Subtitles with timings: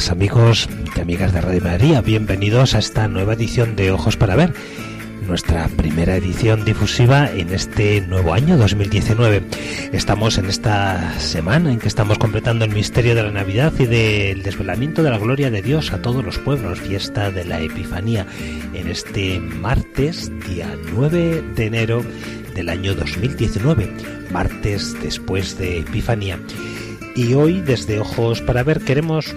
[0.00, 4.34] Días amigos y amigas de Radio María, bienvenidos a esta nueva edición de Ojos para
[4.34, 4.54] Ver,
[5.26, 9.42] nuestra primera edición difusiva en este nuevo año 2019.
[9.92, 14.42] Estamos en esta semana en que estamos completando el misterio de la Navidad y del
[14.42, 18.26] desvelamiento de la gloria de Dios a todos los pueblos, fiesta de la Epifanía,
[18.72, 22.02] en este martes, día 9 de enero
[22.54, 23.92] del año 2019,
[24.30, 26.38] martes después de Epifanía.
[27.14, 29.34] Y hoy desde Ojos para Ver queremos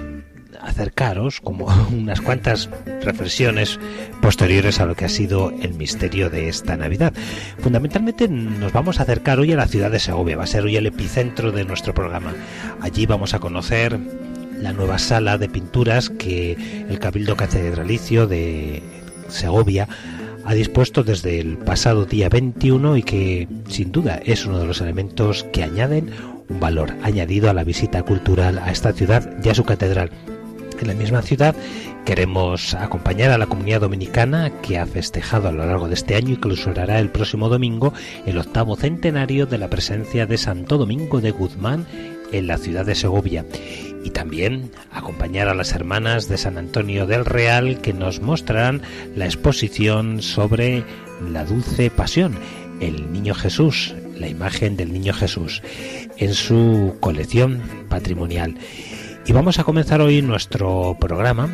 [0.74, 2.70] acercaros como unas cuantas
[3.04, 3.80] reflexiones
[4.22, 7.14] posteriores a lo que ha sido el misterio de esta Navidad.
[7.60, 10.76] Fundamentalmente nos vamos a acercar hoy a la ciudad de Segovia, va a ser hoy
[10.76, 12.34] el epicentro de nuestro programa.
[12.82, 14.00] Allí vamos a conocer
[14.60, 16.58] la nueva sala de pinturas que
[16.90, 18.82] el Cabildo Catedralicio de
[19.28, 19.88] Segovia
[20.46, 24.82] ha dispuesto desde el pasado día 21 y que sin duda es uno de los
[24.82, 26.12] elementos que añaden
[26.50, 30.12] un valor añadido a la visita cultural a esta ciudad y a su catedral
[30.84, 31.56] en la misma ciudad
[32.06, 36.32] queremos acompañar a la comunidad dominicana que ha festejado a lo largo de este año
[36.36, 37.94] y celebrará el próximo domingo
[38.26, 41.88] el octavo centenario de la presencia de Santo Domingo de Guzmán
[42.34, 43.46] en la ciudad de Segovia.
[44.04, 48.82] Y también acompañar a las hermanas de San Antonio del Real que nos mostrarán
[49.16, 50.84] la exposición sobre
[51.32, 52.36] la dulce pasión,
[52.82, 55.62] el niño Jesús, la imagen del niño Jesús,
[56.18, 58.56] en su colección patrimonial.
[59.26, 61.50] Y vamos a comenzar hoy nuestro programa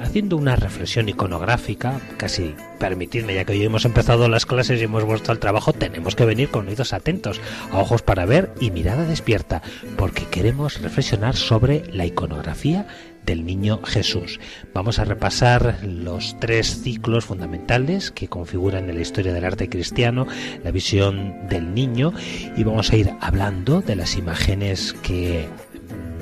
[0.00, 5.04] haciendo una reflexión iconográfica, casi permitidme, ya que hoy hemos empezado las clases y hemos
[5.04, 9.04] vuelto al trabajo, tenemos que venir con oídos atentos, a ojos para ver y mirada
[9.04, 9.60] despierta,
[9.96, 12.86] porque queremos reflexionar sobre la iconografía
[13.26, 14.40] del niño Jesús.
[14.72, 20.26] Vamos a repasar los tres ciclos fundamentales que configuran en la historia del arte cristiano,
[20.64, 22.14] la visión del niño,
[22.56, 25.48] y vamos a ir hablando de las imágenes que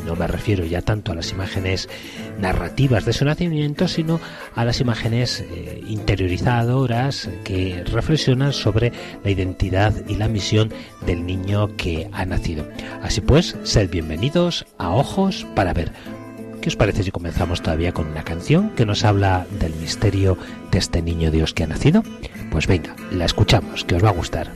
[0.04, 1.88] no me refiero ya tanto a las imágenes
[2.38, 4.20] narrativas de su nacimiento, sino
[4.54, 8.92] a las imágenes eh, interiorizadoras que reflexionan sobre
[9.24, 10.72] la identidad y la misión
[11.04, 12.66] del niño que ha nacido.
[13.02, 15.92] Así pues, sed bienvenidos a Ojos para Ver.
[16.60, 20.36] ¿Qué os parece si comenzamos todavía con una canción que nos habla del misterio
[20.72, 22.02] de este niño Dios que ha nacido?
[22.50, 24.52] Pues venga, la escuchamos, que os va a gustar.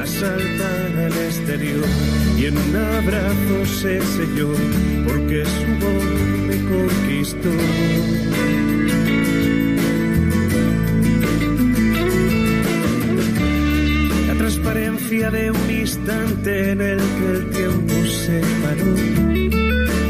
[0.00, 1.84] asaltan al exterior
[2.38, 4.52] y en un abrazo se selló
[5.06, 6.04] porque su voz
[6.46, 7.50] me conquistó.
[14.28, 18.94] La transparencia de un instante en el que el tiempo se paró.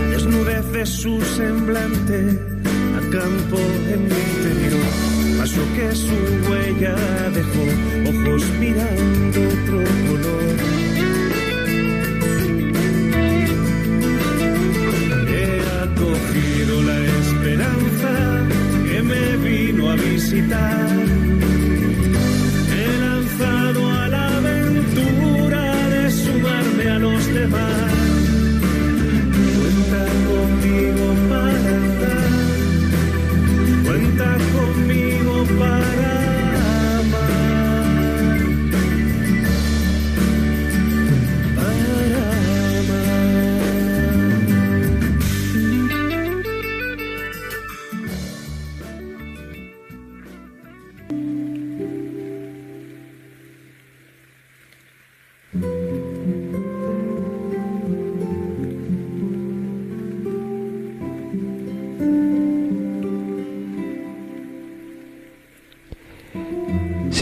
[0.00, 2.38] La desnudez de su semblante
[2.97, 4.41] a campo en mí
[5.75, 6.15] que su
[6.49, 6.95] huella
[7.31, 7.63] dejó,
[8.09, 9.52] ojos mirando.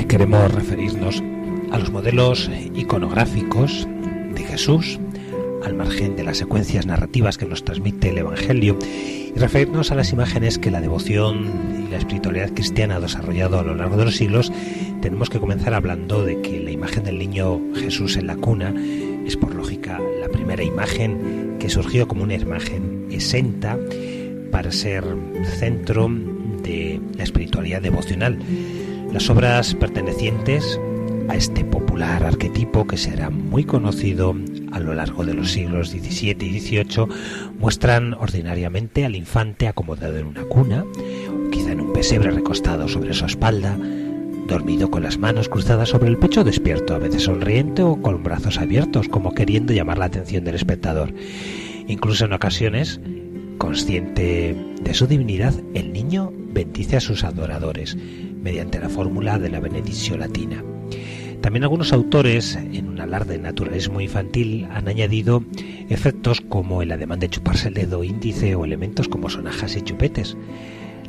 [0.06, 1.22] Queremos referirnos
[1.70, 3.88] a los modelos iconográficos
[4.34, 4.98] de Jesús,
[5.64, 10.12] al margen de las secuencias narrativas que nos transmite el Evangelio, y referirnos a las
[10.12, 14.16] imágenes que la devoción y la espiritualidad cristiana ha desarrollado a lo largo de los
[14.16, 14.52] siglos,
[15.00, 18.74] tenemos que comenzar hablando de que la imagen del niño Jesús en la cuna
[19.26, 23.78] es por lógica la primera imagen que surgió como una imagen exenta
[24.50, 25.04] para ser
[25.58, 26.10] centro
[26.62, 28.38] de la espiritualidad devocional.
[29.12, 30.80] Las obras pertenecientes
[31.28, 34.36] a este popular arquetipo que será muy conocido
[34.70, 37.06] a lo largo de los siglos XVII y XVIII
[37.58, 40.84] muestran ordinariamente al infante acomodado en una cuna,
[41.50, 43.76] quizá en un pesebre recostado sobre su espalda,
[44.46, 48.58] dormido con las manos cruzadas sobre el pecho, despierto, a veces sonriente o con brazos
[48.58, 51.12] abiertos, como queriendo llamar la atención del espectador.
[51.88, 53.00] Incluso en ocasiones,
[53.58, 57.96] consciente de su divinidad, el niño bendice a sus adoradores
[58.42, 60.62] mediante la fórmula de la benedición latina.
[61.40, 65.42] También algunos autores, en un alarde de naturalismo infantil, han añadido
[65.88, 70.36] efectos como el ademán de chuparse el dedo índice o elementos como sonajas y chupetes.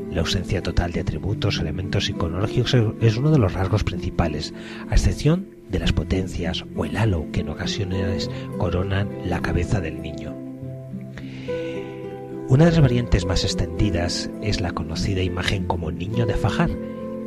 [0.09, 4.53] La ausencia total de atributos elementos iconológicos es uno de los rasgos principales,
[4.89, 10.01] a excepción de las potencias o el halo que en ocasiones coronan la cabeza del
[10.01, 10.35] niño.
[12.47, 16.69] Una de las variantes más extendidas es la conocida imagen como niño de fajar,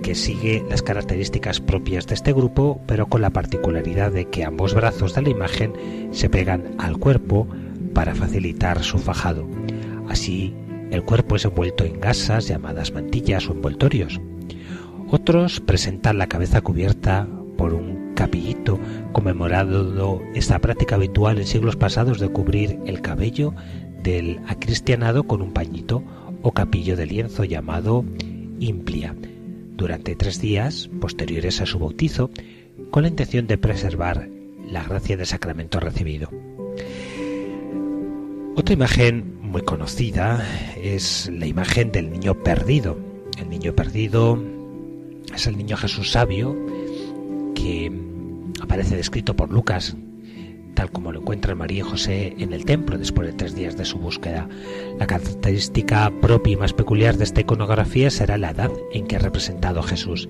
[0.05, 4.75] que sigue las características propias de este grupo, pero con la particularidad de que ambos
[4.75, 5.73] brazos de la imagen
[6.13, 7.49] se pegan al cuerpo
[7.95, 9.49] para facilitar su fajado.
[10.07, 10.53] Así,
[10.91, 14.21] el cuerpo es envuelto en gasas llamadas mantillas o envoltorios.
[15.11, 18.79] Otros presentan la cabeza cubierta por un capillito,
[19.13, 23.55] conmemorando esta práctica habitual en siglos pasados de cubrir el cabello
[24.03, 26.05] del acristianado con un pañito
[26.43, 28.05] o capillo de lienzo llamado
[28.61, 29.15] implia,
[29.77, 32.31] durante tres días posteriores a su bautizo
[32.91, 34.29] con la intención de preservar
[34.71, 36.31] la gracia del sacramento recibido.
[38.57, 42.99] Otra imagen muy conocida es la imagen del niño perdido.
[43.39, 44.43] El niño perdido
[45.35, 46.57] es el niño Jesús sabio
[47.55, 47.93] que
[48.61, 49.97] aparece descrito por Lucas
[50.75, 53.99] tal como lo encuentra María José en el templo después de tres días de su
[53.99, 54.49] búsqueda.
[54.99, 59.21] La característica propia y más peculiar de esta iconografía será la edad en que ha
[59.21, 60.29] representado Jesús.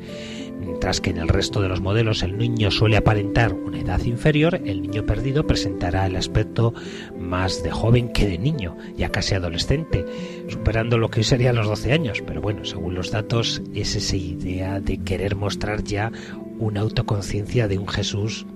[0.61, 4.61] Mientras que en el resto de los modelos el niño suele aparentar una edad inferior,
[4.64, 6.73] el niño perdido presentará el aspecto
[7.19, 10.05] más de joven que de niño, ya casi adolescente,
[10.49, 12.23] superando lo que hoy serían los 12 años.
[12.26, 16.12] Pero bueno, según los datos, es esa idea de querer mostrar ya
[16.58, 18.46] una autoconciencia de un Jesús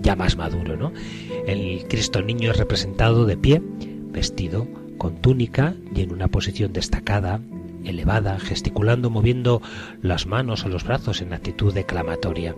[0.00, 0.92] ya más maduro, ¿no?
[1.46, 3.62] El Cristo niño es representado de pie,
[4.10, 4.66] vestido
[4.96, 7.40] con túnica y en una posición destacada,
[7.84, 9.62] elevada, gesticulando, moviendo
[10.02, 12.54] las manos o los brazos en actitud declamatoria.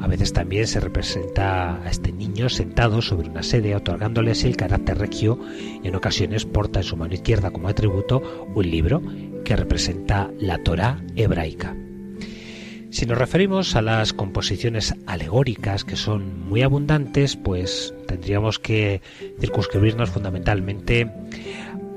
[0.00, 4.98] A veces también se representa a este niño sentado sobre una sede, otorgándole el carácter
[4.98, 5.38] regio,
[5.82, 8.22] y en ocasiones porta en su mano izquierda como atributo
[8.54, 9.02] un libro
[9.44, 11.76] que representa la Torá hebraica.
[12.92, 19.00] Si nos referimos a las composiciones alegóricas, que son muy abundantes, pues tendríamos que
[19.40, 21.10] circunscribirnos fundamentalmente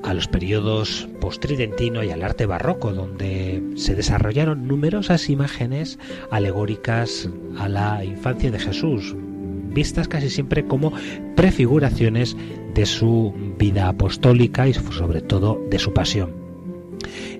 [0.03, 5.99] a los periodos postridentino y al arte barroco, donde se desarrollaron numerosas imágenes
[6.31, 10.93] alegóricas a la infancia de Jesús, vistas casi siempre como
[11.35, 12.37] prefiguraciones
[12.73, 16.45] de su vida apostólica y sobre todo de su pasión.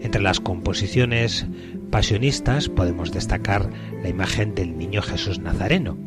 [0.02, 1.48] Entre las composiciones
[1.96, 3.70] pasionistas podemos destacar
[4.04, 5.98] la imagen del niño Jesús Nazareno.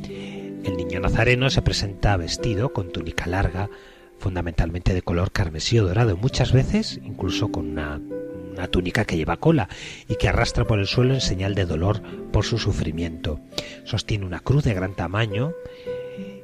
[0.62, 3.70] El niño Nazareno se presenta vestido con túnica larga,
[4.18, 8.02] fundamentalmente de color carmesí o dorado, muchas veces incluso con una,
[8.52, 9.70] una, túnica que lleva cola
[10.10, 12.02] y que arrastra por el suelo en señal de dolor
[12.32, 13.40] por su sufrimiento.
[13.84, 15.54] Sostiene una cruz de gran tamaño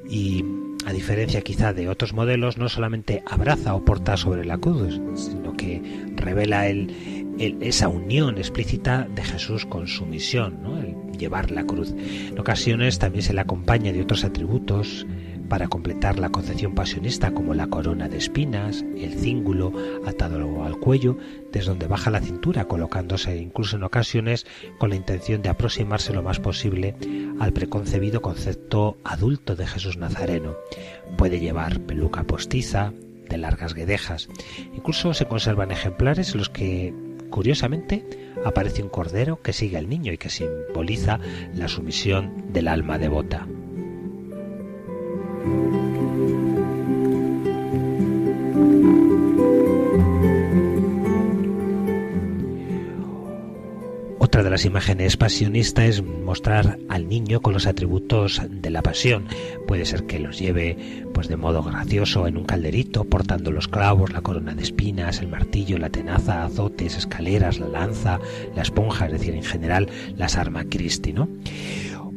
[0.09, 0.43] y
[0.87, 5.55] a diferencia quizá de otros modelos, no solamente abraza o porta sobre la cruz, sino
[5.55, 5.83] que
[6.17, 6.67] revela
[7.39, 11.95] esa unión explícita de Jesús con su misión, el llevar la cruz.
[11.97, 15.07] En ocasiones también se le acompaña de otros atributos
[15.49, 19.73] para completar la concepción pasionista como la corona de espinas, el cíngulo
[20.07, 21.19] atado al cuello,
[21.53, 24.47] desde donde baja la cintura, colocándose incluso en ocasiones
[24.79, 26.97] con la intención de aproximarse lo más posible
[27.41, 30.57] al preconcebido concepto adulto de Jesús Nazareno.
[31.17, 32.93] Puede llevar peluca postiza,
[33.29, 34.29] de largas guedejas.
[34.75, 36.95] Incluso se conservan ejemplares en los que,
[37.35, 38.05] curiosamente,
[38.45, 41.19] aparece un cordero que sigue al niño y que simboliza
[41.53, 43.49] la sumisión del alma devota.
[54.35, 59.29] Otra de las imágenes pasionistas es mostrar al niño con los atributos de la pasión.
[59.69, 64.13] Puede ser que los lleve pues de modo gracioso en un calderito, portando los clavos,
[64.13, 68.19] la corona de espinas, el martillo, la tenaza, azotes, escaleras, la lanza,
[68.57, 71.29] la esponja, es decir, en general las armas Christi, ¿no?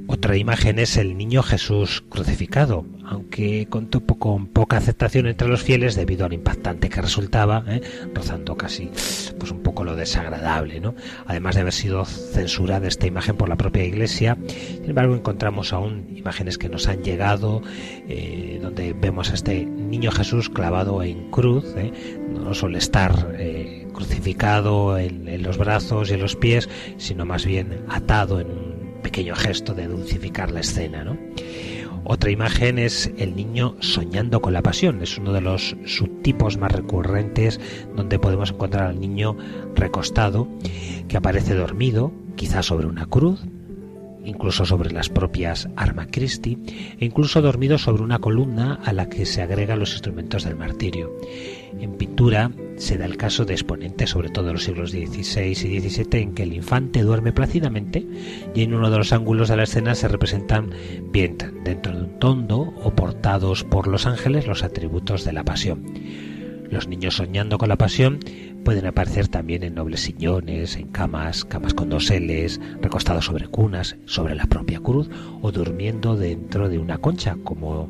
[0.09, 5.95] Otra imagen es el niño Jesús crucificado, aunque contó con poca aceptación entre los fieles
[5.95, 7.81] debido al impactante que resultaba, ¿eh?
[8.13, 8.89] rozando casi
[9.37, 10.95] pues un poco lo desagradable, ¿no?
[11.25, 16.07] Además de haber sido censurada esta imagen por la propia Iglesia, sin embargo encontramos aún
[16.15, 17.61] imágenes que nos han llegado,
[18.07, 21.91] eh, donde vemos a este niño Jesús clavado en cruz, ¿eh?
[22.29, 23.35] no suele estar
[23.93, 28.76] crucificado en, en los brazos y en los pies, sino más bien atado en un
[29.07, 31.05] pequeño gesto de dulcificar la escena.
[31.05, 31.17] ¿no?
[32.03, 35.01] Otra imagen es el niño soñando con la pasión.
[35.01, 37.57] Es uno de los subtipos más recurrentes
[37.95, 39.37] donde podemos encontrar al niño
[39.75, 40.49] recostado
[41.07, 43.45] que aparece dormido, quizás sobre una cruz,
[44.27, 46.57] incluso sobre las propias Arma Christi,
[46.99, 51.15] e incluso dormido sobre una columna a la que se agregan los instrumentos del martirio.
[51.79, 55.79] En pintura se da el caso de exponentes, sobre todo en los siglos XVI y
[55.79, 58.05] XVII, en que el infante duerme plácidamente
[58.53, 60.71] y en uno de los ángulos de la escena se representan
[61.11, 65.85] bien dentro de un tondo o portados por los ángeles los atributos de la pasión.
[66.69, 68.19] Los niños soñando con la pasión
[68.67, 74.35] pueden aparecer también en nobles sillones, en camas, camas con doseles, recostados sobre cunas, sobre
[74.35, 75.09] la propia cruz
[75.41, 77.89] o durmiendo dentro de una concha, como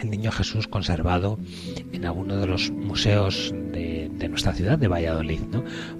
[0.00, 1.38] el niño Jesús conservado
[1.92, 5.40] en alguno de los museos de, nuestra ciudad de Valladolid.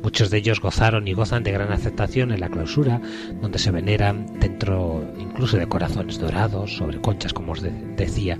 [0.03, 3.03] Muchos de ellos gozaron y gozan de gran aceptación en la clausura,
[3.43, 8.38] donde se veneran dentro incluso de corazones dorados, sobre conchas, como os decía,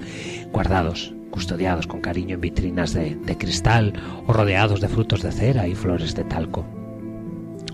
[0.51, 3.93] guardados custodiados con cariño en vitrinas de, cristal
[4.27, 6.78] o rodeados de frutos de cera y flores de talco.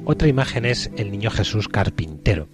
[0.07, 2.49] Otra imagen es el niño Jesús carpintero,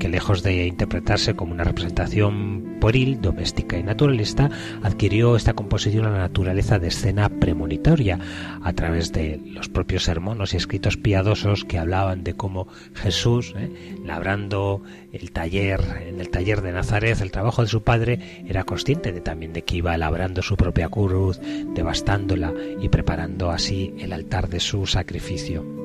[0.00, 4.50] que lejos de interpretarse como una representación pueril, doméstica y naturalista,
[4.82, 8.18] adquirió esta composición a la naturaleza de escena premonitoria
[8.62, 13.70] a través de los propios sermones y escritos piadosos que hablaban de cómo Jesús, eh,
[14.04, 14.82] labrando
[15.12, 19.20] el taller, en el taller de Nazaret, el trabajo de su padre, era consciente de,
[19.20, 21.38] también de que iba labrando su propia cruz,
[21.72, 25.79] devastándola y preparando así el altar de su sacrificio.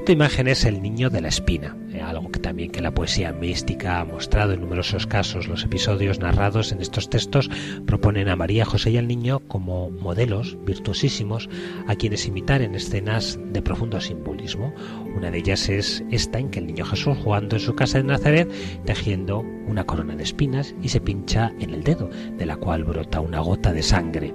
[0.00, 3.34] Otra imagen es el niño de la espina, eh, algo que también que la poesía
[3.34, 5.46] mística ha mostrado en numerosos casos.
[5.46, 7.50] Los episodios narrados en estos textos
[7.84, 11.50] proponen a María, José y al niño como modelos virtuosísimos
[11.86, 14.72] a quienes imitar en escenas de profundo simbolismo.
[15.14, 18.04] Una de ellas es esta en que el niño Jesús jugando en su casa de
[18.04, 18.50] Nazaret
[18.86, 23.20] tejiendo una corona de espinas y se pincha en el dedo, de la cual brota
[23.20, 24.32] una gota de sangre.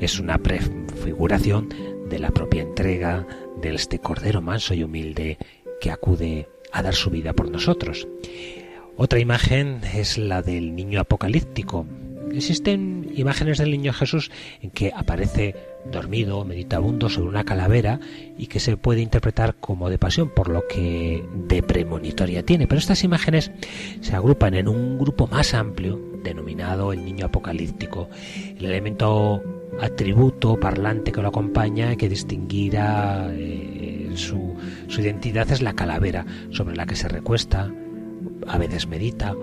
[0.00, 1.68] Es una prefiguración
[2.10, 3.24] de la propia entrega
[3.60, 5.38] de este Cordero manso y humilde
[5.80, 8.06] que acude a dar su vida por nosotros.
[8.96, 11.86] Otra imagen es la del niño apocalíptico.
[12.32, 15.54] Existen imágenes del niño Jesús en que aparece
[15.90, 18.00] dormido, meditabundo sobre una calavera
[18.36, 22.66] y que se puede interpretar como de pasión, por lo que de premonitoria tiene.
[22.66, 23.52] Pero estas imágenes
[24.00, 28.08] se agrupan en un grupo más amplio, denominado el niño apocalíptico.
[28.58, 29.42] El elemento
[29.80, 34.54] atributo parlante que lo acompaña que distinguirá eh, su,
[34.88, 37.70] su identidad es la calavera sobre la que se recuesta,
[38.46, 39.34] a veces medita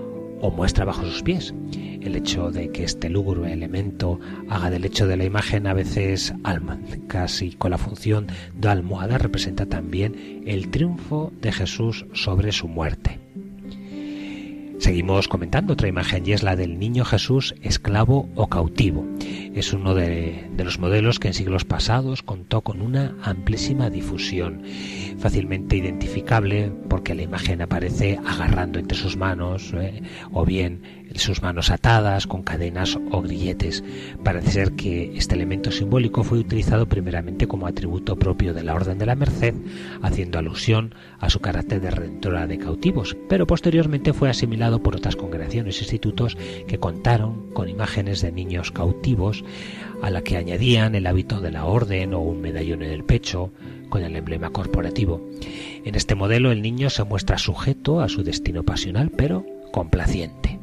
[0.42, 1.54] o muestra bajo sus pies.
[1.72, 6.34] El hecho de que este lúgubre elemento haga del hecho de la imagen a veces
[6.44, 12.68] alma, casi con la función de almohada, representa también el triunfo de Jesús sobre su
[12.68, 13.23] muerte.
[14.84, 19.08] Seguimos comentando otra imagen y es la del niño Jesús esclavo o cautivo.
[19.54, 24.62] Es uno de, los modelos que en siglos pasados contó con una amplísima difusión,
[25.20, 30.02] fácilmente identificable porque la imagen aparece agarrando entre sus manos eh,
[30.34, 33.84] o bien sus manos atadas con cadenas o grilletes.
[34.24, 38.98] Parece ser que este elemento simbólico fue utilizado primeramente como atributo propio de la Orden
[38.98, 39.56] de la Merced,
[40.02, 45.16] haciendo alusión a su carácter de redentora de cautivos, pero posteriormente fue asimilado por otras
[45.16, 49.44] congregaciones e institutos que contaron con imágenes de niños cautivos,
[50.02, 53.52] a la que añadían el hábito de la orden o un medallón en el pecho
[53.90, 55.22] con el emblema corporativo.
[55.86, 60.63] En este modelo el niño se muestra sujeto a su destino pasional, pero complaciente.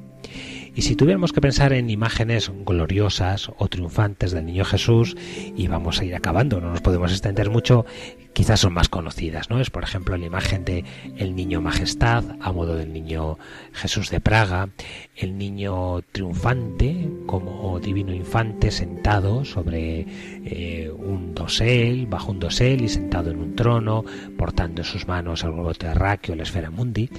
[0.75, 5.17] Y si tuviéramos que pensar en imágenes gloriosas o triunfantes del niño Jesús,
[5.57, 7.85] y vamos a ir acabando, no nos podemos extender mucho,
[8.33, 9.61] quizás son más conocidas, ¿no?
[9.61, 10.85] Es por ejemplo la imagen de
[11.17, 13.39] el niño majestad a modo del niño
[13.73, 14.71] Jesús de Praga,
[15.17, 20.07] el niño triunfante como divino infante sentado sobre
[20.45, 24.05] eh, un dosel, bajo un dosel y sentado en un trono,
[24.39, 27.11] portando en sus manos el globo terráqueo, la esfera mundi,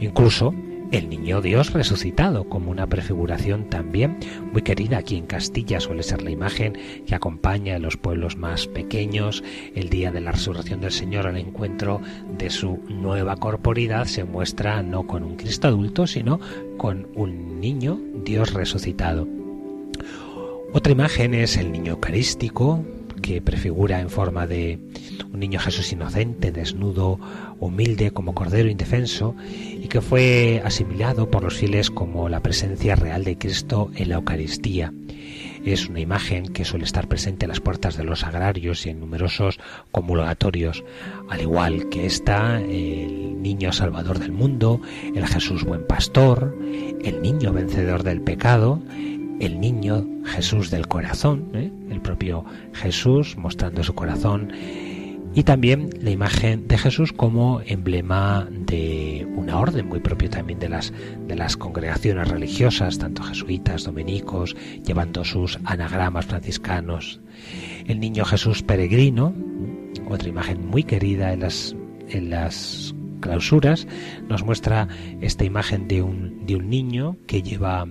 [0.00, 0.54] incluso
[0.90, 4.18] el niño Dios resucitado, como una prefiguración también
[4.52, 8.66] muy querida aquí en Castilla, suele ser la imagen que acompaña a los pueblos más
[8.66, 9.44] pequeños
[9.74, 12.00] el día de la resurrección del Señor al encuentro
[12.36, 16.40] de su nueva corporidad, se muestra no con un Cristo adulto, sino
[16.76, 19.28] con un niño Dios resucitado.
[20.72, 22.84] Otra imagen es el niño eucarístico,
[23.20, 24.78] que prefigura en forma de
[25.32, 27.18] un niño Jesús inocente, desnudo,
[27.58, 33.24] humilde como cordero indefenso y que fue asimilado por los fieles como la presencia real
[33.24, 34.92] de Cristo en la Eucaristía.
[35.64, 39.00] Es una imagen que suele estar presente en las puertas de los agrarios y en
[39.00, 39.60] numerosos
[39.92, 40.82] comulgatorios,
[41.28, 44.80] al igual que está el niño salvador del mundo,
[45.14, 46.56] el Jesús buen pastor,
[47.02, 48.80] el niño vencedor del pecado,
[49.40, 51.72] el niño Jesús del corazón, ¿eh?
[51.90, 54.52] el propio Jesús mostrando su corazón
[55.32, 60.68] y también la imagen de Jesús como emblema de una orden muy propio también de
[60.68, 60.92] las
[61.26, 67.20] de las congregaciones religiosas, tanto jesuitas, dominicos, llevando sus anagramas franciscanos.
[67.86, 69.32] El niño Jesús peregrino,
[70.08, 71.76] otra imagen muy querida en las
[72.08, 73.86] en las clausuras,
[74.28, 74.88] nos muestra
[75.20, 77.86] esta imagen de un de un niño que lleva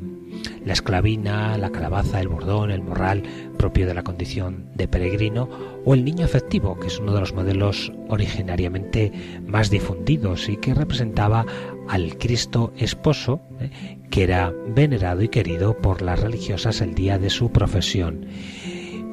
[0.66, 3.24] la esclavina, la calabaza, el bordón, el morral
[3.58, 5.50] propio de la condición de peregrino,
[5.86, 9.12] o el niño efectivo, que es uno de los modelos originariamente
[9.46, 11.46] más difundidos y que representaba
[11.88, 17.30] al Cristo esposo, eh, que era venerado y querido por las religiosas el día de
[17.30, 18.28] su profesión.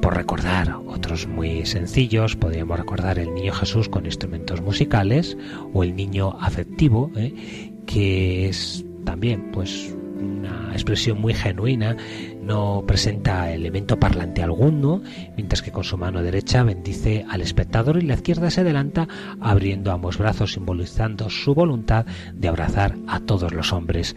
[0.01, 5.37] Por recordar otros muy sencillos, podríamos recordar el niño Jesús con instrumentos musicales
[5.73, 11.95] o el niño afectivo, eh, que es también pues una expresión muy genuina,
[12.41, 15.01] no presenta elemento parlante alguno,
[15.35, 19.07] mientras que con su mano derecha bendice al espectador y la izquierda se adelanta
[19.39, 24.15] abriendo ambos brazos simbolizando su voluntad de abrazar a todos los hombres.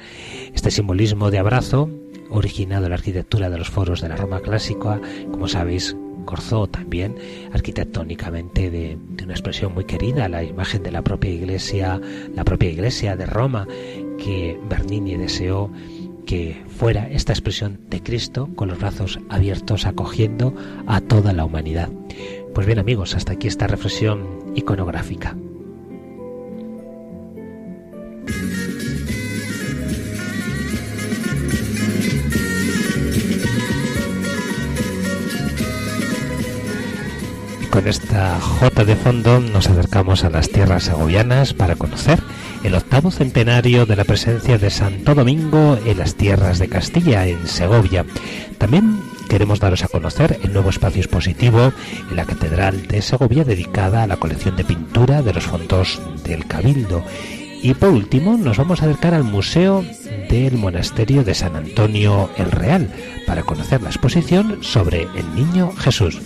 [0.54, 1.90] Este simbolismo de abrazo,
[2.30, 7.16] originado la arquitectura de los foros de la Roma clásica, como sabéis, Corzó también
[7.52, 12.00] arquitectónicamente de, de, una expresión muy querida, la imagen de la propia iglesia,
[12.34, 13.66] la propia iglesia de Roma,
[14.18, 15.70] que Bernini deseó
[16.26, 20.54] que fuera esta expresión de Cristo con los brazos abiertos acogiendo
[20.86, 21.88] a toda la humanidad.
[22.54, 25.36] Pues bien amigos, hasta aquí esta reflexión iconográfica.
[37.80, 42.20] Con esta J de fondo nos acercamos a las tierras segovianas para conocer
[42.62, 47.48] el octavo centenario de la presencia de Santo Domingo en las tierras de Castilla, en
[47.48, 48.04] Segovia.
[48.58, 51.72] También queremos daros a conocer el nuevo espacio expositivo
[52.10, 56.44] en la Catedral de Segovia dedicada a la colección de pintura de los fondos del
[56.46, 57.02] Cabildo.
[57.62, 59.82] Y por último nos vamos a acercar al Museo
[60.28, 62.92] del Monasterio de San Antonio el Real
[63.26, 66.20] para conocer la exposición sobre el Niño Jesús.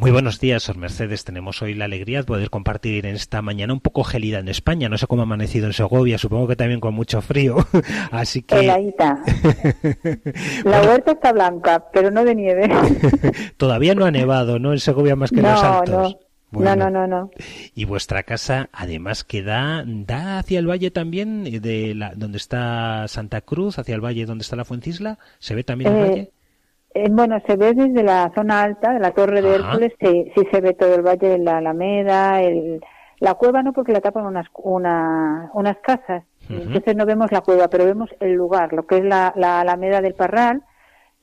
[0.00, 1.24] Muy buenos días, Sor Mercedes.
[1.24, 4.88] Tenemos hoy la alegría de poder compartir en esta mañana un poco gélida en España.
[4.88, 7.58] No sé cómo ha amanecido en Segovia, supongo que también con mucho frío.
[8.10, 8.60] Así que.
[8.60, 9.22] Heladita.
[10.64, 12.68] la huerta está blanca, pero no de nieve.
[13.58, 14.72] Todavía no ha nevado, ¿no?
[14.72, 16.12] En Segovia más que en los Altos.
[16.14, 16.29] No.
[16.52, 17.30] No, no, no, no.
[17.74, 23.06] Y vuestra casa, además, que da, da hacia el valle también, de la, donde está
[23.08, 25.18] Santa Cruz, hacia el valle donde está la Fuencisla.
[25.38, 26.30] ¿Se ve también el Eh, valle?
[26.94, 29.68] Eh, bueno, se ve desde la zona alta de la Torre de Ajá.
[29.68, 32.80] Hércules, sí, sí se ve todo el valle la Alameda, el,
[33.20, 37.68] la cueva no porque la tapan unas, una, unas casas, entonces no vemos la cueva,
[37.68, 40.64] pero vemos el lugar, lo que es la, la Alameda del Parral,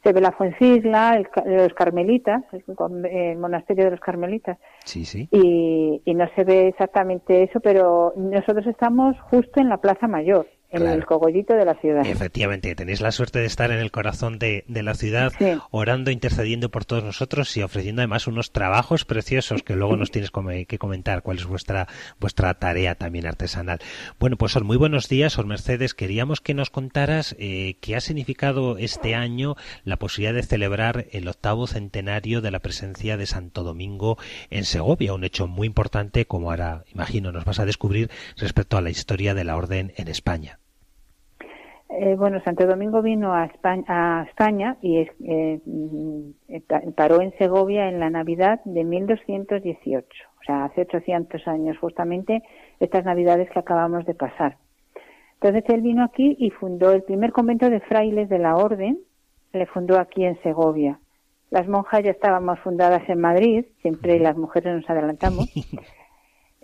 [0.08, 2.64] se ve la Fuencisla, el, los Carmelitas, el,
[3.12, 5.28] el monasterio de los Carmelitas, Sí, sí.
[5.32, 10.48] y, y no se ve exactamente eso, pero nosotros estamos justo en la Plaza Mayor.
[10.70, 12.06] En el cogollito de la ciudad.
[12.06, 15.32] Efectivamente, tenéis la suerte de estar en el corazón de, la ciudad,
[15.72, 20.32] orando, intercediendo por todos nosotros y ofreciendo además unos trabajos preciosos que luego nos tienes
[20.68, 21.88] que comentar cuál es vuestra
[22.20, 23.80] vuestra tarea también artesanal.
[24.20, 25.94] Bueno, pues Sor, muy buenos días, Sor Mercedes.
[25.94, 31.28] Queríamos que nos contaras eh, qué ha significado este año la posibilidad de celebrar el
[31.28, 34.18] octavo centenario de la presencia de Santo Domingo
[34.50, 38.82] en Segovia, un hecho muy importante, como ahora imagino nos vas a descubrir respecto a
[38.82, 40.57] la historia de la orden en España.
[41.90, 48.10] Eh, bueno, Santo Domingo vino a España, y eh, mm, paró en Segovia en la
[48.10, 50.08] Navidad de 1218,
[50.40, 52.44] o sea, hace 800 años, justamente
[52.80, 54.58] estas Navidades que acabamos de pasar.
[55.36, 59.00] Entonces él vino aquí y fundó el primer convento de frailes de la Orden,
[59.54, 61.00] le fundó aquí en Segovia.
[61.52, 65.50] Las monjas ya estábamos fundadas en Madrid, siempre las mujeres nos adelantamos.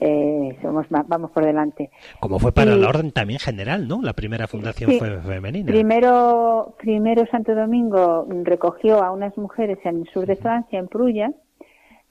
[0.06, 1.90] eh, somos vamos por delante.
[2.20, 4.02] Como fue para la orden también general, ¿no?
[4.02, 5.72] La primera fundación fue femenina.
[5.72, 11.32] Primero, primero Santo Domingo recogió a unas mujeres en el sur de Francia, en Prulla,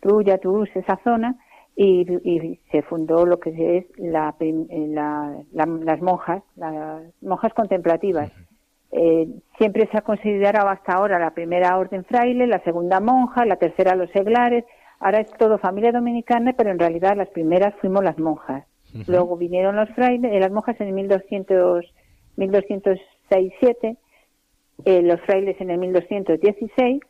[0.01, 1.37] Prulla, Toulouse, esa zona,
[1.77, 4.35] y, se fundó lo que es la,
[5.53, 8.33] las monjas, las monjas contemplativas.
[8.91, 9.29] Eh,
[9.59, 13.95] siempre se ha considerado hasta ahora la primera orden fraile, la segunda monja, la tercera
[13.95, 14.65] los seglares,
[15.03, 18.65] Ahora es todo familia dominicana, pero en realidad las primeras fuimos las monjas.
[19.09, 21.85] Luego vinieron los frailes, eh, las monjas en el 1200,
[22.37, 23.97] 1206-7,
[24.85, 27.01] eh, los frailes en el 1216,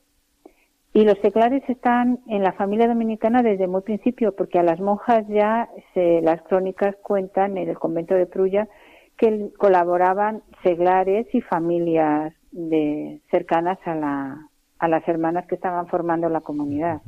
[0.95, 5.27] y los seglares están en la familia dominicana desde muy principio, porque a las monjas
[5.29, 8.69] ya se, las crónicas cuentan en el convento de Prulla
[9.19, 16.31] que colaboraban seglares y familias de, cercanas a, la, a las hermanas que estaban formando
[16.31, 17.03] la comunidad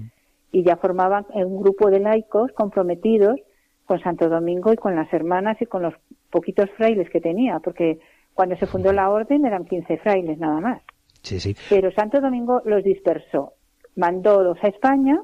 [0.54, 3.40] y ya formaban un grupo de laicos comprometidos
[3.86, 5.94] con Santo Domingo y con las hermanas y con los
[6.30, 7.98] poquitos frailes que tenía, porque
[8.34, 10.80] cuando se fundó la orden eran 15 frailes nada más.
[11.22, 11.56] Sí, sí.
[11.68, 13.54] Pero Santo Domingo los dispersó.
[13.96, 15.20] Mandó dos a España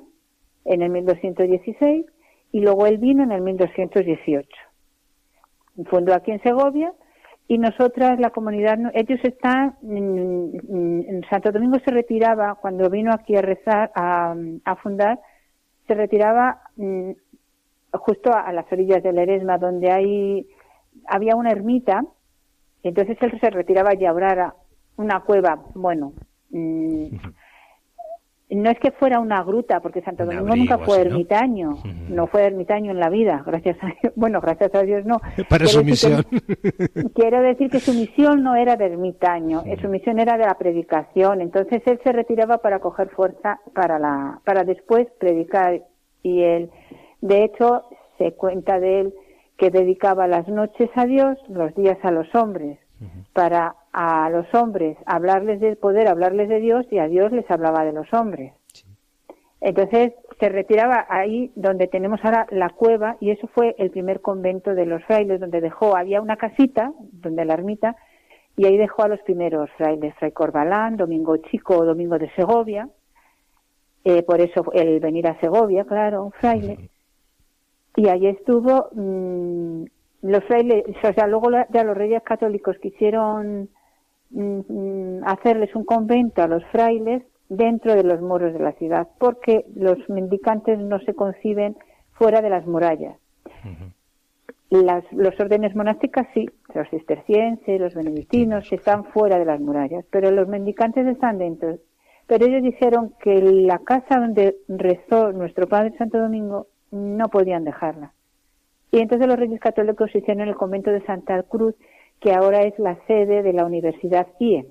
[0.64, 2.06] en el 1216
[2.50, 4.48] y luego él vino en el 1218.
[5.84, 6.92] Fundó aquí en Segovia
[7.50, 13.42] y nosotras, la comunidad, ellos están, en Santo Domingo se retiraba, cuando vino aquí a
[13.42, 15.18] rezar, a, fundar,
[15.88, 17.10] se retiraba mm,
[17.90, 20.46] justo a, las orillas del Eresma, donde hay,
[21.08, 22.04] había una ermita,
[22.84, 24.54] entonces él se retiraba y a orar
[24.96, 26.12] una cueva, bueno,
[26.50, 27.06] mm,
[28.50, 31.76] no es que fuera una gruta, porque Santo Domingo nunca fue ermitaño,
[32.08, 32.26] ¿no?
[32.26, 35.20] fue ermitaño en la vida, gracias a Dios, bueno, gracias a Dios no.
[35.48, 36.24] Para su misión.
[37.14, 41.40] quiero decir que su misión no era de ermitaño, su misión era de la predicación,
[41.40, 45.82] entonces él se retiraba para coger fuerza para la, para después predicar,
[46.22, 46.70] y él,
[47.20, 47.84] de hecho,
[48.18, 49.14] se cuenta de él
[49.56, 52.78] que dedicaba las noches a Dios, los días a los hombres,
[53.32, 57.84] para a los hombres hablarles del poder, hablarles de Dios y a Dios les hablaba
[57.84, 58.52] de los hombres.
[59.60, 64.74] Entonces se retiraba ahí donde tenemos ahora la cueva y eso fue el primer convento
[64.74, 67.96] de los frailes donde dejó, había una casita donde la ermita
[68.56, 72.88] y ahí dejó a los primeros frailes, Fray Corbalán, Domingo Chico Domingo de Segovia,
[74.04, 76.90] eh, por eso el venir a Segovia, claro, un fraile.
[77.96, 79.84] Y ahí estuvo mm,
[80.22, 83.68] los frailes, o sea, luego ya los reyes católicos quisieron
[84.30, 89.08] Mm, mm, hacerles un convento a los frailes dentro de los muros de la ciudad,
[89.18, 91.76] porque los mendicantes no se conciben
[92.12, 93.16] fuera de las murallas.
[94.70, 100.30] las, los órdenes monásticas sí, los cistercienses, los benedictinos, están fuera de las murallas, pero
[100.30, 101.78] los mendicantes están dentro.
[102.28, 108.12] Pero ellos dijeron que la casa donde rezó nuestro Padre Santo Domingo no podían dejarla.
[108.92, 111.74] Y entonces los reyes católicos hicieron el convento de Santa Cruz
[112.20, 114.66] que ahora es la sede de la Universidad IE.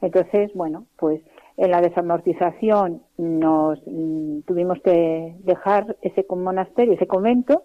[0.00, 1.22] Entonces, bueno, pues
[1.56, 7.62] en la desamortización nos mm, tuvimos que dejar ese monasterio, ese convento,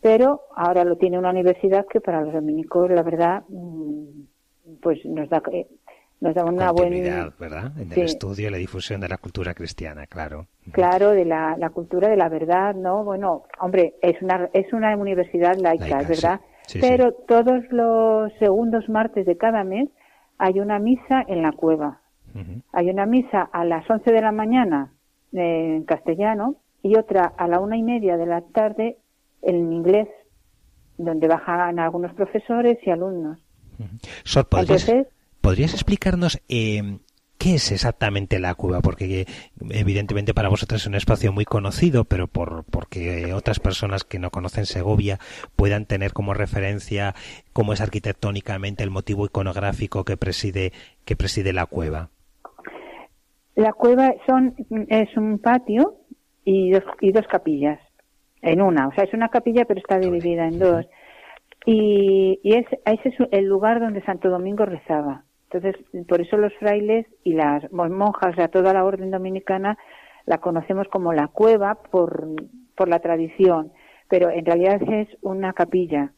[0.00, 5.28] pero ahora lo tiene una universidad que para los dominicos, la verdad, mm, pues nos
[5.28, 5.66] da eh,
[6.20, 7.72] nos da una buena ¿verdad?
[7.78, 10.46] En el estudio y la difusión de la cultura cristiana, claro.
[10.72, 13.04] Claro, de la, cultura de la verdad, ¿no?
[13.04, 16.40] Bueno, hombre, es una es una universidad laica, es verdad.
[16.72, 19.88] Pero todos los segundos martes de cada mes
[20.38, 22.00] hay una misa en la cueva.
[22.72, 24.92] Hay una misa a las 11 de la mañana
[25.32, 28.98] en castellano y otra a la una y media de la tarde
[29.42, 30.08] en inglés,
[30.98, 33.38] donde bajan algunos profesores y alumnos.
[35.40, 36.98] ¿podrías, explicarnos eh,
[37.38, 38.80] ¿Qué es exactamente la cueva?
[38.80, 39.26] Porque
[39.70, 44.30] evidentemente para vosotros es un espacio muy conocido, pero por porque otras personas que no
[44.30, 45.18] conocen Segovia
[45.56, 47.14] puedan tener como referencia
[47.52, 50.72] cómo es arquitectónicamente el motivo iconográfico que preside
[51.04, 52.10] que preside la cueva.
[53.56, 54.54] La cueva son
[54.88, 55.96] es un patio
[56.44, 57.80] y dos, y dos capillas
[58.42, 60.86] en una, o sea, es una capilla pero está dividida en dos.
[61.66, 65.24] Y, y es, ese es el lugar donde Santo Domingo rezaba.
[65.54, 69.78] Entonces, por eso los frailes y las monjas, o sea, toda la orden dominicana
[70.26, 72.28] la conocemos como la cueva por,
[72.74, 73.72] por la tradición,
[74.08, 76.12] pero en realidad es una capilla.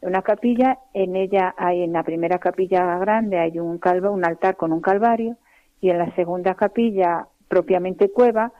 [0.00, 4.56] Una capilla, en ella hay, en la primera capilla grande hay un calvo, un altar
[4.56, 5.36] con un calvario,
[5.80, 8.52] y en la segunda capilla, propiamente cueva,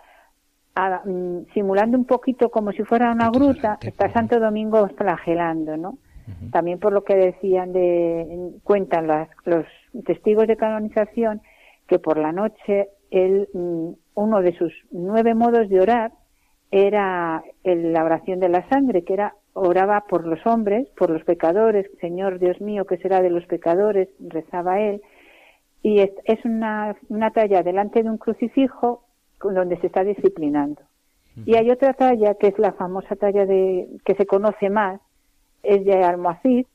[0.74, 5.98] Mm, simulando un poquito como si fuera una gruta, está Santo Domingo flagelando, ¿no?
[6.50, 9.06] También por lo que decían de, cuentan
[9.44, 9.66] los
[10.04, 11.40] testigos de canonización,
[11.86, 16.12] que por la noche él, mm, uno de sus nueve modos de orar
[16.70, 21.86] era la oración de la sangre, que era oraba por los hombres, por los pecadores,
[22.00, 25.02] Señor Dios mío, que será de los pecadores, rezaba él,
[25.82, 29.04] y es, una, una talla delante de un crucifijo
[29.42, 30.80] donde se está disciplinando.
[31.44, 35.00] Y hay otra talla que es la famosa talla de que se conoce más,
[35.62, 36.66] es de Almohacid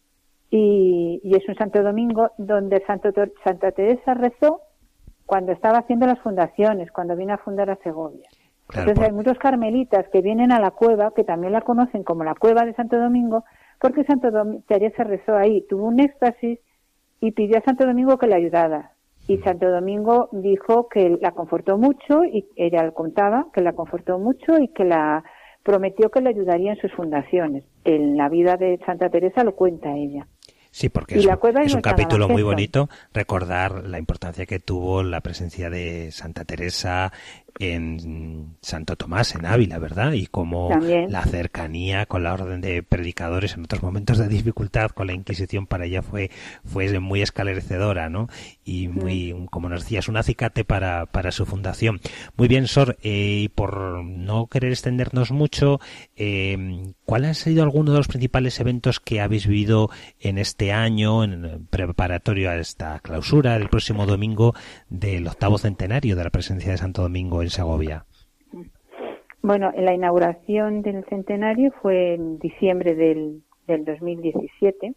[0.49, 3.10] y, y es un Santo Domingo donde Santo,
[3.43, 4.62] Santa Teresa rezó
[5.25, 8.27] cuando estaba haciendo las fundaciones, cuando vino a fundar a Segovia.
[8.69, 12.36] Entonces hay muchos carmelitas que vienen a la cueva, que también la conocen como la
[12.36, 13.45] cueva de Santo Domingo,
[13.79, 14.29] porque Santo
[14.67, 16.60] Teresa rezó ahí, tuvo un éxtasis
[17.21, 18.91] y pidió a Santo Domingo que le ayudara.
[19.27, 24.57] Y Santo Domingo dijo que la confortó mucho y ella contaba que la confortó mucho
[24.57, 25.23] y que la
[25.63, 27.65] prometió que le ayudaría en sus fundaciones.
[27.83, 30.27] En la vida de Santa Teresa lo cuenta ella.
[30.77, 31.25] Sí, porque es,
[31.73, 37.11] un, capítulo muy bonito recordar la importancia que tuvo la presencia de Santa Teresa
[37.60, 40.13] en Santo Tomás, en Ávila, ¿verdad?
[40.13, 40.70] Y cómo
[41.10, 45.67] la cercanía con la orden de predicadores en otros momentos de dificultad con la Inquisición
[45.67, 46.32] para ella fue,
[46.65, 48.30] fue muy esclarecedora, ¿no?
[48.63, 52.00] Y muy, como nos decías, un acicate para, para su fundación.
[52.36, 55.80] Muy bien, Sor, eh, y por no querer extendernos mucho,
[56.15, 59.89] eh, ¿cuál ha sido alguno de los principales eventos que habéis vivido
[60.20, 64.54] en este año, en preparatorio a esta clausura, el próximo domingo
[64.89, 68.05] del octavo centenario de la presencia de Santo Domingo Segovia?
[69.41, 74.93] Bueno, la inauguración del centenario fue en diciembre del, del 2017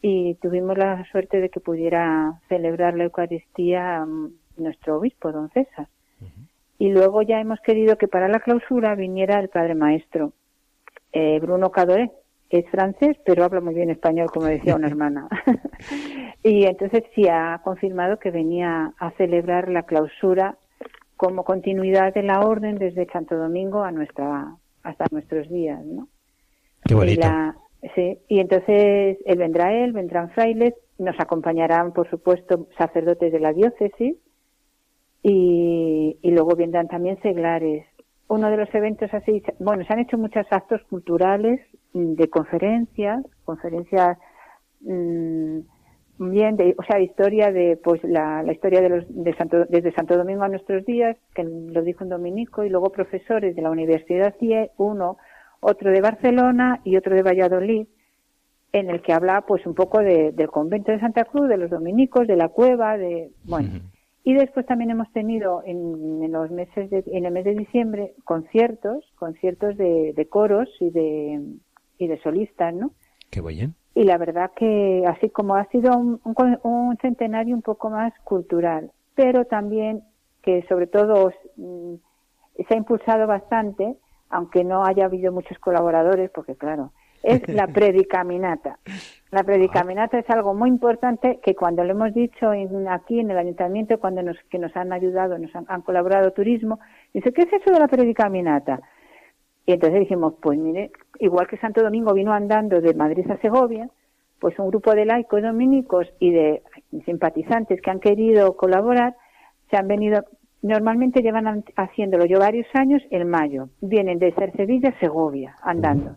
[0.00, 5.88] y tuvimos la suerte de que pudiera celebrar la Eucaristía mm, nuestro obispo, don César.
[6.78, 10.32] Y luego ya hemos querido que para la clausura viniera el padre maestro,
[11.12, 12.12] eh, Bruno Cadoré.
[12.50, 15.28] Es francés, pero habla muy bien español, como decía una hermana.
[16.42, 20.56] y entonces sí ha confirmado que venía a celebrar la clausura
[21.18, 24.54] como continuidad de la orden desde Santo Domingo a nuestra
[24.84, 26.08] hasta nuestros días, ¿no?
[26.84, 27.26] Qué bonito.
[27.82, 33.40] Y, sí, y entonces él vendrá él, vendrán frailes, nos acompañarán, por supuesto, sacerdotes de
[33.40, 34.16] la diócesis
[35.22, 37.84] y, y luego vendrán también seglares.
[38.28, 41.60] Uno de los eventos así, bueno, se han hecho muchos actos culturales
[41.94, 44.18] mm, de conferencias, conferencias
[44.82, 45.58] mmm,
[46.18, 49.92] bien, de, o sea, historia de, pues, la, la historia de los, de Santo, desde
[49.92, 53.70] Santo Domingo a nuestros días, que lo dijo un dominico, y luego profesores de la
[53.70, 55.16] Universidad CIE, uno,
[55.60, 57.86] otro de Barcelona y otro de Valladolid,
[58.72, 61.70] en el que habla, pues, un poco de, del convento de Santa Cruz, de los
[61.70, 63.80] dominicos, de la cueva, de, bueno.
[64.24, 68.12] Y después también hemos tenido en, en, los meses de, en el mes de diciembre
[68.24, 71.40] conciertos, conciertos de, de coros y de,
[71.96, 72.90] y de solistas, ¿no?
[73.30, 78.12] Qué bien y la verdad que así como ha sido un, centenario un poco más
[78.22, 80.04] cultural, pero también
[80.40, 81.94] que sobre todo mm,
[82.68, 83.96] se ha impulsado bastante,
[84.30, 86.92] aunque no haya habido muchos colaboradores, porque claro,
[87.24, 88.78] es la predicaminata.
[89.32, 92.52] La predicaminata es algo muy importante que cuando lo hemos dicho
[92.88, 96.78] aquí en el ayuntamiento, cuando nos, que nos han ayudado, nos han, han colaborado turismo,
[97.12, 98.80] dice, ¿qué es eso de la predicaminata?
[99.68, 103.90] Y entonces dijimos, pues mire, igual que Santo Domingo vino andando de Madrid a Segovia,
[104.40, 106.62] pues un grupo de laicos dominicos y de
[107.04, 109.14] simpatizantes que han querido colaborar
[109.70, 110.24] se han venido,
[110.62, 113.68] normalmente llevan haciéndolo yo varios años en mayo.
[113.82, 116.16] Vienen de Cercedilla a Segovia andando.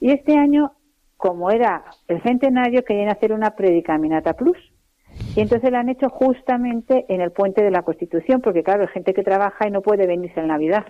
[0.00, 0.72] Y este año,
[1.18, 4.56] como era el centenario, querían hacer una predicaminata plus.
[5.36, 8.88] Y entonces la han hecho justamente en el puente de la Constitución, porque claro, hay
[8.88, 10.86] gente que trabaja y no puede venirse en Navidad,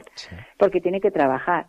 [0.59, 1.67] porque tiene que trabajar.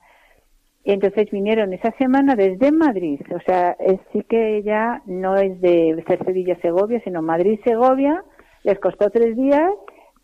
[0.90, 3.78] Y entonces vinieron esa semana desde Madrid, o sea,
[4.12, 8.24] sí que ya no es de ser Sevilla-Segovia, sino Madrid-Segovia,
[8.64, 9.70] Les costó tres días,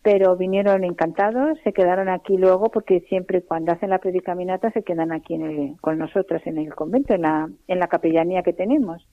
[0.02, 5.12] pero vinieron encantados, se quedaron aquí luego porque siempre cuando hacen la predicaminata se quedan
[5.12, 9.06] aquí en el, con nosotros en el convento, en la, en la capellanía que tenemos.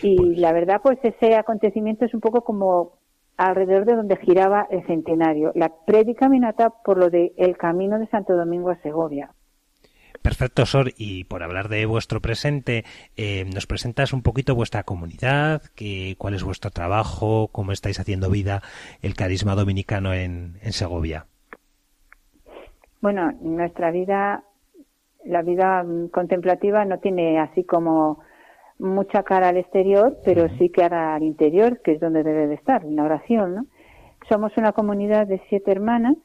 [0.00, 2.92] Y pues la verdad, pues ese acontecimiento es un poco como
[3.36, 8.34] alrededor de donde giraba el centenario, la predicaminata por lo de el camino de Santo
[8.34, 9.32] Domingo a Segovia.
[10.22, 10.92] Perfecto, Sor.
[10.96, 12.84] Y por hablar de vuestro presente,
[13.16, 15.62] eh, ¿nos presentas un poquito vuestra comunidad?
[15.74, 17.48] Que, ¿Cuál es vuestro trabajo?
[17.50, 18.62] ¿Cómo estáis haciendo vida
[19.02, 21.26] el carisma dominicano en, en Segovia?
[23.00, 24.44] Bueno, nuestra vida,
[25.24, 28.20] la vida contemplativa no tiene así como
[28.78, 32.84] mucha cara al exterior, pero sí cara al interior, que es donde debe de estar,
[32.84, 33.66] en la oración, ¿no?
[34.28, 36.16] Somos una comunidad de siete hermanas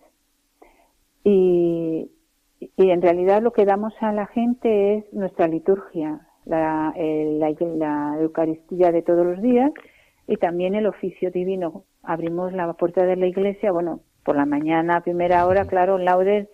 [1.24, 2.12] y,
[2.60, 8.92] y en realidad lo que damos a la gente es nuestra liturgia, la, la, Eucaristía
[8.92, 9.72] de todos los días
[10.28, 11.84] y también el oficio divino.
[12.04, 16.48] Abrimos la puerta de la iglesia, bueno, por la mañana, a primera hora, claro, laudes,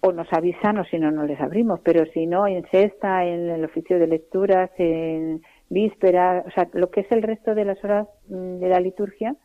[0.00, 3.50] o nos avisan o si no, no les abrimos, pero si no, en sexta, en
[3.50, 7.82] el oficio de lecturas, en víspera, o sea, lo que es el resto de las
[7.84, 9.36] horas mm, de la liturgia,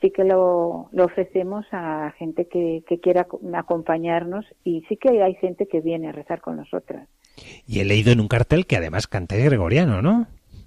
[0.00, 5.34] sí que lo, lo ofrecemos a gente que, que, quiera acompañarnos y sí que hay
[5.36, 7.08] gente que viene a rezar con nosotras.
[7.66, 10.26] Y he leído en un cartel que además canté gregoriano, ¿no?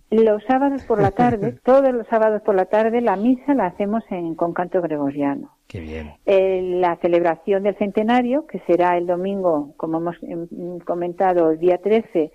[0.09, 4.03] Los sábados por la tarde, todos los sábados por la tarde, la misa la hacemos
[4.09, 5.57] en, con canto gregoriano.
[5.67, 6.13] Qué bien.
[6.25, 11.79] Eh, la celebración del centenario, que será el domingo, como hemos em, comentado, el día
[11.79, 12.31] 13,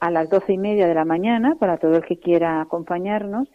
[0.00, 3.46] a las doce y media de la mañana, para todo el que quiera acompañarnos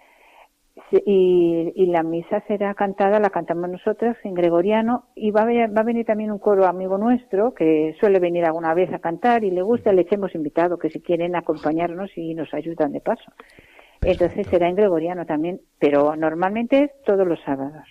[0.91, 5.83] y, la misa será cantada, la cantamos nosotros en gregoriano y va a, va a
[5.83, 9.61] venir también un coro amigo nuestro que suele venir alguna vez a cantar y le
[9.61, 13.31] gusta, le hemos invitado que si quieren acompañarnos y nos ayudan de paso.
[14.01, 17.83] Entonces será en gregoriano también, pero normalmente todos los sábados.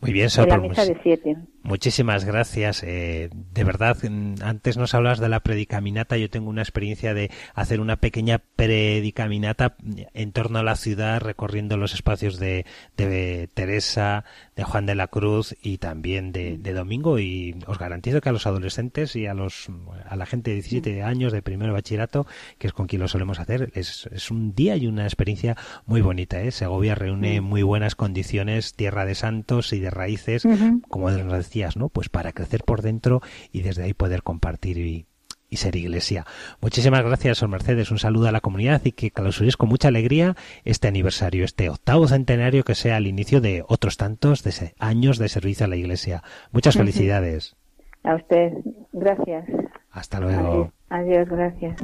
[0.00, 1.36] Muy bien, la misa de siete.
[1.66, 2.84] Muchísimas gracias.
[2.84, 3.96] Eh, de verdad,
[4.40, 6.16] antes nos hablabas de la predicaminata.
[6.16, 9.74] Yo tengo una experiencia de hacer una pequeña predicaminata
[10.14, 14.24] en torno a la ciudad, recorriendo los espacios de, Teresa,
[14.54, 17.18] de Juan de la Cruz y también de, Domingo.
[17.18, 19.68] Y os garantizo que a los adolescentes y a los
[20.08, 23.40] a la gente de 17 años de primer bachillerato, que es con quien lo solemos
[23.40, 26.40] hacer, es, es un día y una experiencia muy bonita.
[26.42, 26.52] ¿eh?
[26.52, 30.46] Segovia reúne muy buenas condiciones, tierra de santos y de raíces,
[30.88, 31.88] como nos decía ¿no?
[31.88, 35.06] Pues para crecer por dentro y desde ahí poder compartir y,
[35.52, 36.26] ser iglesia.
[36.60, 37.90] Muchísimas gracias, Sor Mercedes.
[37.90, 42.06] Un saludo a la comunidad y que clausuréis con mucha alegría este aniversario, este octavo
[42.08, 46.22] centenario que sea el inicio de otros tantos de años de servicio a la iglesia.
[46.52, 47.56] Muchas felicidades.
[48.04, 48.52] A usted,
[48.92, 49.46] gracias.
[49.90, 50.72] Hasta luego.
[50.90, 51.80] Adiós gracias.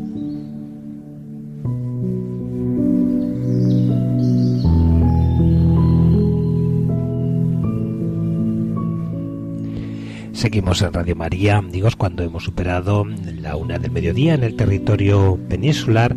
[10.33, 13.05] Seguimos en Radio María, amigos, cuando hemos superado
[13.41, 16.17] la una del mediodía en el territorio peninsular,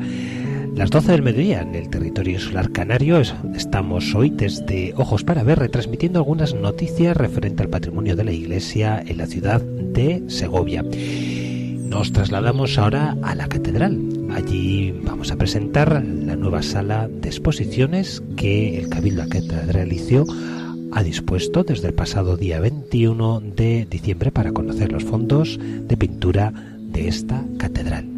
[0.74, 3.22] las doce del mediodía en el territorio insular canario.
[3.54, 9.04] Estamos hoy desde Ojos para Ver retransmitiendo algunas noticias referente al patrimonio de la Iglesia
[9.06, 10.84] en la ciudad de Segovia.
[10.84, 14.00] Nos trasladamos ahora a la catedral.
[14.34, 19.24] Allí vamos a presentar la nueva sala de exposiciones que el Cabildo
[19.68, 20.26] realizó
[20.96, 26.54] ha dispuesto desde el pasado día 21 de diciembre para conocer los fondos de pintura
[26.80, 28.15] de esta catedral.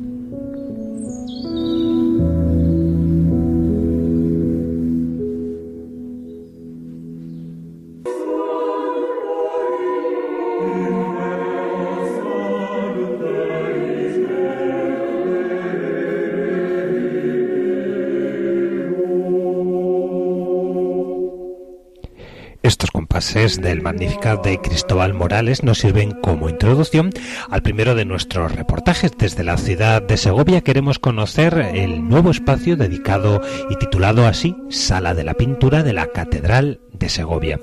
[23.18, 27.10] Del Magnificat de Cristóbal Morales nos sirven como introducción
[27.50, 29.12] al primero de nuestros reportajes.
[29.18, 35.16] Desde la ciudad de Segovia queremos conocer el nuevo espacio dedicado y titulado así Sala
[35.16, 37.60] de la Pintura de la Catedral de Segovia.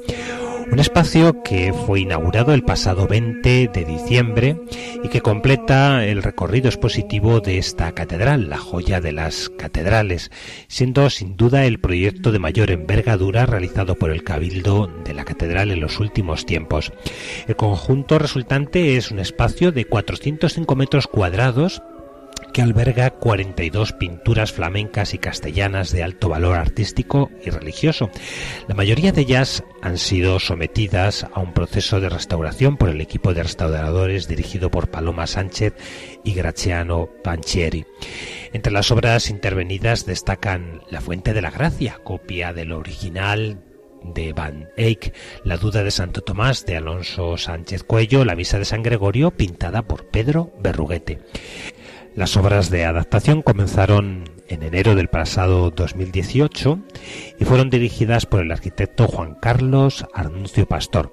[0.70, 4.61] Un espacio que fue inaugurado el pasado 20 de diciembre
[5.03, 10.31] y que completa el recorrido expositivo de esta catedral, la joya de las catedrales,
[10.66, 15.70] siendo sin duda el proyecto de mayor envergadura realizado por el Cabildo de la Catedral
[15.70, 16.92] en los últimos tiempos.
[17.46, 21.83] El conjunto resultante es un espacio de 405 metros cuadrados
[22.54, 28.10] que alberga 42 pinturas flamencas y castellanas de alto valor artístico y religioso.
[28.68, 33.34] La mayoría de ellas han sido sometidas a un proceso de restauración por el equipo
[33.34, 35.74] de restauradores dirigido por Paloma Sánchez
[36.22, 37.86] y Graciano Panchieri.
[38.52, 43.64] Entre las obras intervenidas destacan La Fuente de la Gracia, copia del original
[44.05, 45.12] de Van Eyck,
[45.44, 49.82] La duda de Santo Tomás de Alonso Sánchez Cuello, La misa de San Gregorio pintada
[49.82, 51.20] por Pedro Berruguete.
[52.14, 56.78] Las obras de adaptación comenzaron en enero del pasado 2018
[57.40, 61.12] y fueron dirigidas por el arquitecto Juan Carlos Arnuncio Pastor.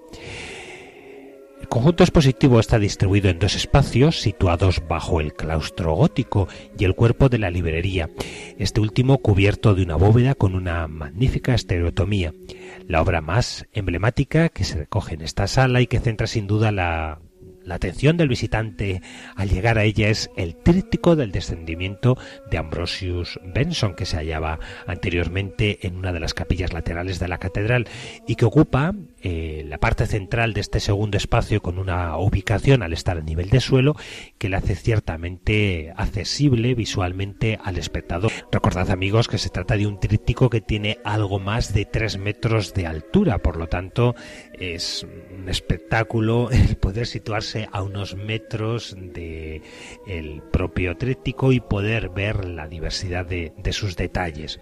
[1.59, 6.47] El conjunto expositivo está distribuido en dos espacios situados bajo el claustro gótico
[6.77, 8.11] y el cuerpo de la librería,
[8.59, 12.33] este último cubierto de una bóveda con una magnífica estereotomía,
[12.87, 16.71] la obra más emblemática que se recoge en esta sala y que centra sin duda
[16.71, 17.21] la
[17.63, 19.01] la atención del visitante
[19.35, 22.17] al llegar a ella es el tríptico del descendimiento
[22.49, 27.37] de Ambrosius Benson que se hallaba anteriormente en una de las capillas laterales de la
[27.37, 27.87] catedral
[28.27, 28.93] y que ocupa
[29.23, 33.49] eh, la parte central de este segundo espacio con una ubicación al estar a nivel
[33.49, 33.95] de suelo
[34.37, 38.31] que le hace ciertamente accesible visualmente al espectador.
[38.51, 42.73] Recordad amigos que se trata de un tríptico que tiene algo más de 3 metros
[42.73, 44.15] de altura, por lo tanto
[44.53, 45.05] es
[45.37, 49.61] un espectáculo el poder situarse a unos metros de
[50.07, 54.59] el propio tríptico y poder ver la diversidad de, de sus detalles.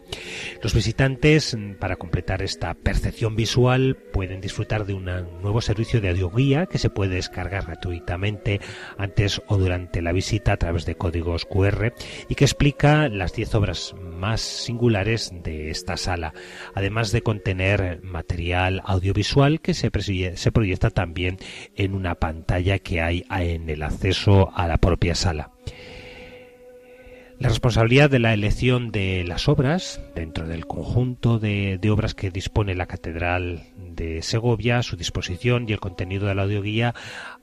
[0.62, 5.06] Los visitantes para completar esta percepción visual pueden disfrutar de un
[5.43, 8.60] nuevo servicio de audioguía que se puede descargar gratuitamente
[8.97, 11.93] antes o durante la visita a través de códigos QR
[12.28, 16.34] y que explica las 10 obras más singulares de esta sala,
[16.74, 19.91] además de contener material audiovisual que se,
[20.36, 21.38] se proyecta también
[21.76, 25.52] en una pantalla que hay en el acceso a la propia sala.
[27.39, 32.75] La responsabilidad de la elección de las obras dentro del conjunto de, obras que dispone
[32.75, 36.93] la Catedral de Segovia, su disposición y el contenido de la audioguía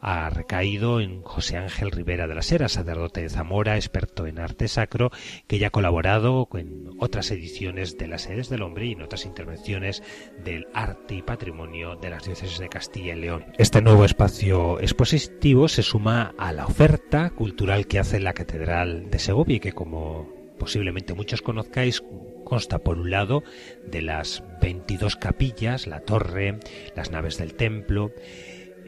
[0.00, 4.68] ha recaído en José Ángel Rivera de la Sera, sacerdote de Zamora, experto en arte
[4.68, 5.10] sacro,
[5.46, 9.24] que ya ha colaborado con otras ediciones de las sedes del hombre y en otras
[9.24, 10.02] intervenciones
[10.44, 13.44] del arte y patrimonio de las diócesis de Castilla y León.
[13.58, 19.18] Este nuevo espacio expositivo se suma a la oferta cultural que hace la Catedral de
[19.18, 22.02] Segovia que como posiblemente muchos conozcáis,
[22.44, 23.42] consta por un lado
[23.86, 26.58] de las 22 capillas, la torre,
[26.94, 28.12] las naves del templo,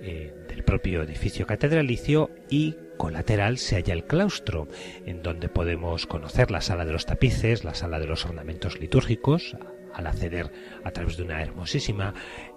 [0.03, 4.68] eh, del propio edificio catedralicio y colateral se halla el claustro,
[5.07, 9.57] en donde podemos conocer la sala de los tapices, la sala de los ornamentos litúrgicos,
[9.94, 10.51] al acceder
[10.84, 12.14] a través de una hermosísima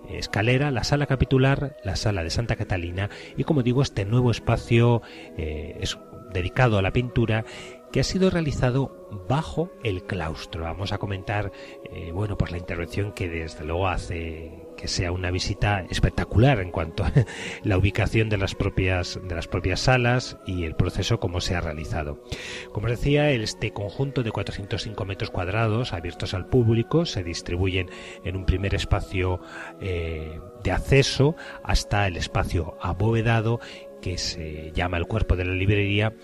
[0.09, 5.01] escalera, la sala capitular, la sala de Santa Catalina y como digo este nuevo espacio
[5.37, 5.97] eh, es
[6.33, 7.45] dedicado a la pintura
[7.91, 10.63] que ha sido realizado bajo el claustro.
[10.63, 11.51] Vamos a comentar,
[11.91, 16.71] eh, bueno, pues la intervención que desde luego hace que sea una visita espectacular en
[16.71, 17.11] cuanto a
[17.63, 21.61] la ubicación de las propias de las propias salas y el proceso como se ha
[21.61, 22.23] realizado.
[22.71, 27.89] Como decía, este conjunto de 405 metros cuadrados abiertos al público se distribuyen
[28.23, 29.39] en un primer espacio
[29.79, 33.59] eh, de acceso hasta el espacio abovedado
[34.01, 36.15] que se llama el cuerpo de la librería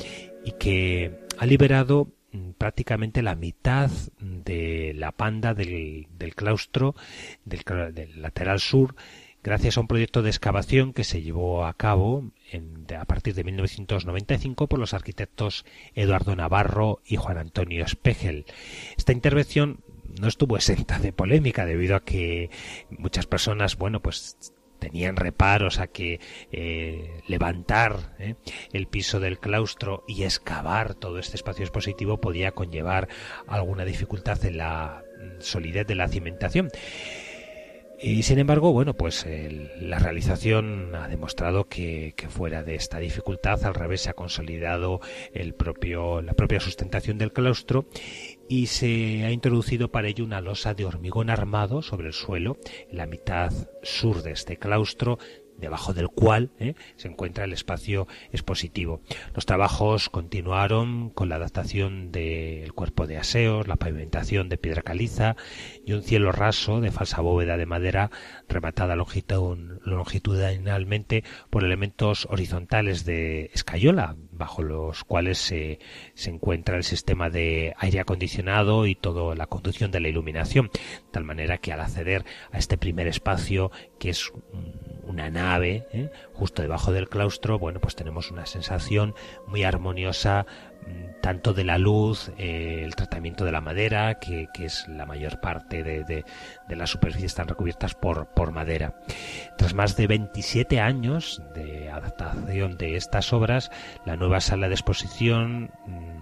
[0.44, 2.08] y que ha liberado
[2.58, 6.96] prácticamente la mitad de la panda del, claustro
[7.46, 8.96] del, lateral sur
[9.44, 12.32] gracias a un proyecto de excavación que se llevó a cabo
[12.98, 15.66] a partir de 1995 por los arquitectos
[15.96, 18.46] Eduardo Navarro y Juan Antonio Espegel.
[18.98, 19.80] Esta intervención
[20.20, 22.50] no estuvo exenta de polémica debido a que
[22.90, 26.20] muchas personas, bueno, pues tenían reparos a que
[26.52, 28.36] eh, levantar eh,
[28.74, 33.08] el piso del claustro y excavar todo este espacio expositivo podía conllevar
[33.48, 36.70] alguna dificultad en la mm, solidez de la cimentación.
[38.00, 39.26] Y sin embargo, bueno, pues
[39.80, 45.02] la realización ha demostrado que, fuera de esta dificultad, al revés, se ha consolidado
[45.34, 47.88] el propio, la propia sustentación del claustro
[48.50, 52.58] y se ha introducido para ello una losa de hormigón armado sobre el suelo
[52.90, 53.52] en la mitad
[53.84, 55.20] sur de este claustro
[55.58, 56.76] debajo del cual ¿eh?
[56.96, 59.02] se encuentra el espacio expositivo.
[59.34, 65.36] Los trabajos continuaron con la adaptación del cuerpo de aseos, la pavimentación de piedra caliza
[65.86, 68.12] y un cielo raso de falsa bóveda de madera
[68.48, 75.80] rematada longitudinalmente por elementos horizontales de escayola, bajo los cuales se,
[76.14, 81.12] se encuentra el sistema de aire acondicionado y toda la conducción de la iluminación, de
[81.12, 84.32] tal manera que al acceder a este primer espacio, que es
[85.08, 86.10] una nave ¿eh?
[86.34, 89.16] justo debajo del claustro, bueno, pues tenemos una sensación
[89.48, 90.46] muy armoniosa
[90.86, 95.40] mm, tanto de la luz, eh, el tratamiento de la madera, que, es la mayor
[95.40, 99.00] parte de, de, las superficies están recubiertas por, por madera.
[99.58, 103.72] Tras más de 27 años de adaptación de estas obras,
[104.06, 106.17] la nueva sala de exposición mm,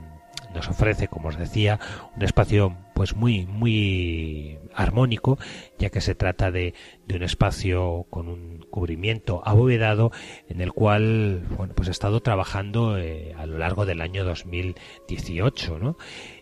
[0.55, 1.79] nos ofrece, como os decía,
[2.15, 5.37] un espacio pues muy muy armónico
[5.77, 6.73] ya que se trata de,
[7.05, 10.11] de un espacio con un cubrimiento abovedado
[10.47, 15.77] en el cual bueno pues he estado trabajando eh, a lo largo del año 2018
[15.77, 15.97] ¿no?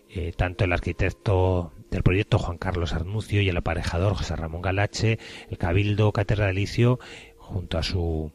[0.08, 5.18] Eh, tanto el arquitecto del proyecto Juan Carlos Arnucio y el aparejador José Ramón Galache
[5.50, 7.00] el cabildo catedralicio
[7.36, 8.32] junto a su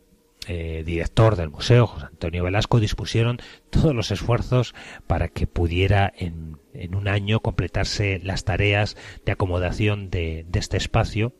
[0.51, 3.37] eh, director del museo, José Antonio Velasco, dispusieron
[3.69, 4.73] todos los esfuerzos
[5.05, 6.57] para que pudiera en,
[6.95, 11.35] un año completarse las tareas de acomodación de, este espacio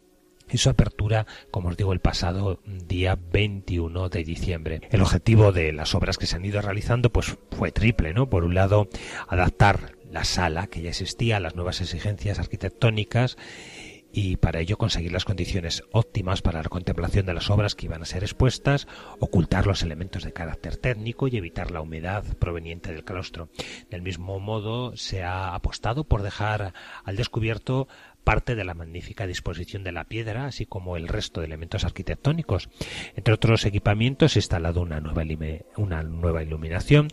[0.48, 4.82] y su apertura, como os digo, el pasado día 21 de diciembre.
[4.92, 8.30] El objetivo de las obras que se han ido realizando pues fue triple, ¿no?
[8.30, 8.90] Por un lado,
[9.28, 13.38] adaptar la sala que ya existía a las nuevas exigencias arquitectónicas
[14.12, 18.02] y para ello conseguir las condiciones óptimas para la contemplación de las obras que iban
[18.02, 18.88] a ser expuestas,
[19.20, 23.50] ocultar los elementos de carácter técnico y evitar la humedad proveniente del claustro.
[23.90, 27.88] Del mismo modo, se ha apostado por dejar al descubierto
[28.24, 32.70] parte de la magnífica disposición de la piedra, así como el resto de elementos arquitectónicos.
[33.16, 35.24] Entre otros equipamientos, se ha instalado una nueva,
[35.78, 37.08] una nueva iluminación,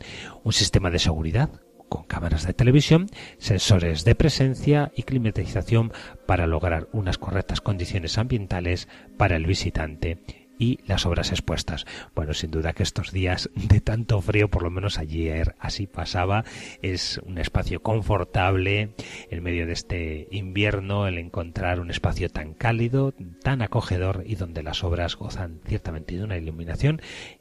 [0.45, 1.51] un sistema de seguridad
[1.89, 3.07] con cámaras de televisión,
[3.39, 5.93] sensores de presencia y climatización
[6.27, 10.19] para lograr unas correctas condiciones ambientales para el visitante
[10.59, 11.87] y las obras expuestas.
[12.15, 16.45] Bueno, sin duda que estos días de tanto frío, por lo menos ayer así pasaba,
[16.83, 18.95] es un espacio confortable
[19.31, 24.63] en medio de este invierno, el encontrar un espacio tan cálido, tan acogedor y donde
[24.63, 27.01] las obras gozan ciertamente de una iluminación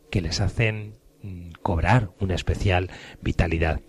[0.09, 0.95] que les hacen
[1.61, 2.89] cobrar una especial
[3.21, 3.81] vitalidad.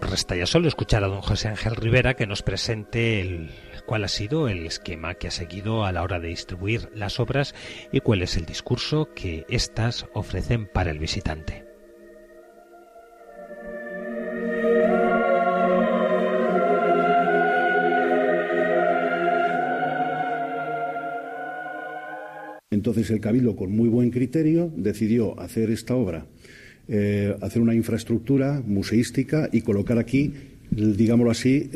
[0.00, 3.50] Resta ya solo escuchar a don José Ángel Rivera que nos presente el,
[3.86, 7.54] cuál ha sido el esquema que ha seguido a la hora de distribuir las obras
[7.92, 11.70] y cuál es el discurso que éstas ofrecen para el visitante.
[22.72, 26.26] Entonces el Cabildo, con muy buen criterio, decidió hacer esta obra
[26.92, 30.32] eh, hacer una infraestructura museística y colocar aquí,
[30.72, 31.70] digámoslo así,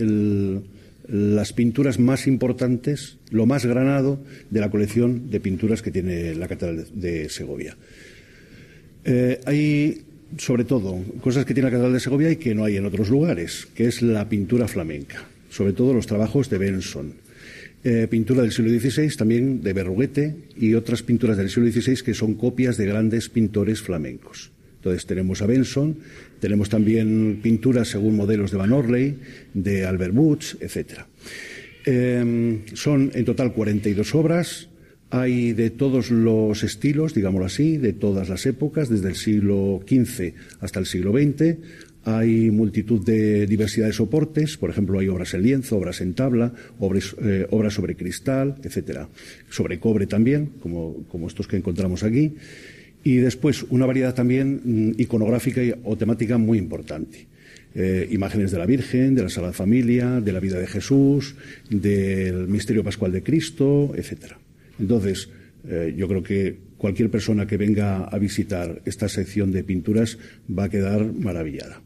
[1.07, 4.19] las pinturas más importantes, lo más granado
[4.51, 7.77] de la colección de pinturas que tiene la Catedral de, Segovia.
[9.05, 10.03] Eh, hay,
[10.37, 13.09] sobre todo, cosas que tiene la Catedral de Segovia y que no hay en otros
[13.09, 17.13] lugares, que es la pintura flamenca, sobre todo los trabajos de Benson.
[17.85, 22.15] Eh, pintura del siglo XVI, también de Berruguete y otras pinturas del siglo XVI que
[22.15, 24.54] son copias de grandes pintores flamencos.
[24.85, 25.97] Entonces tenemos a Benson,
[26.41, 29.19] tenemos también pinturas según modelos de Van Orley,
[29.55, 31.07] de Albert Woods, etc.
[31.87, 34.69] Em, son en total 42 obras,
[35.09, 40.35] hay de todos los estilos, digámoslo así, de todas las épocas, desde el siglo XV
[40.61, 41.57] hasta el siglo XX.
[42.05, 46.53] Hay multitud de diversidad de soportes, por ejemplo, hay obras en lienzo, obras en tabla,
[46.79, 49.09] obras, eh, obras sobre cristal, etcétera,
[49.49, 52.35] sobre cobre también, como estos que encontramos aquí.
[53.05, 57.27] Y después una variedad también mm, iconográfica o temática muy importante.
[57.77, 61.35] Eh, imágenes de la Virgen, de la Sagrada Familia, de la vida de Jesús,
[61.69, 64.39] del misterio pascual de Cristo, etcétera.
[64.79, 65.29] Entonces,
[65.69, 70.65] eh, yo creo que cualquier persona que venga a visitar esta sección de pinturas va
[70.65, 71.83] a quedar maravillada.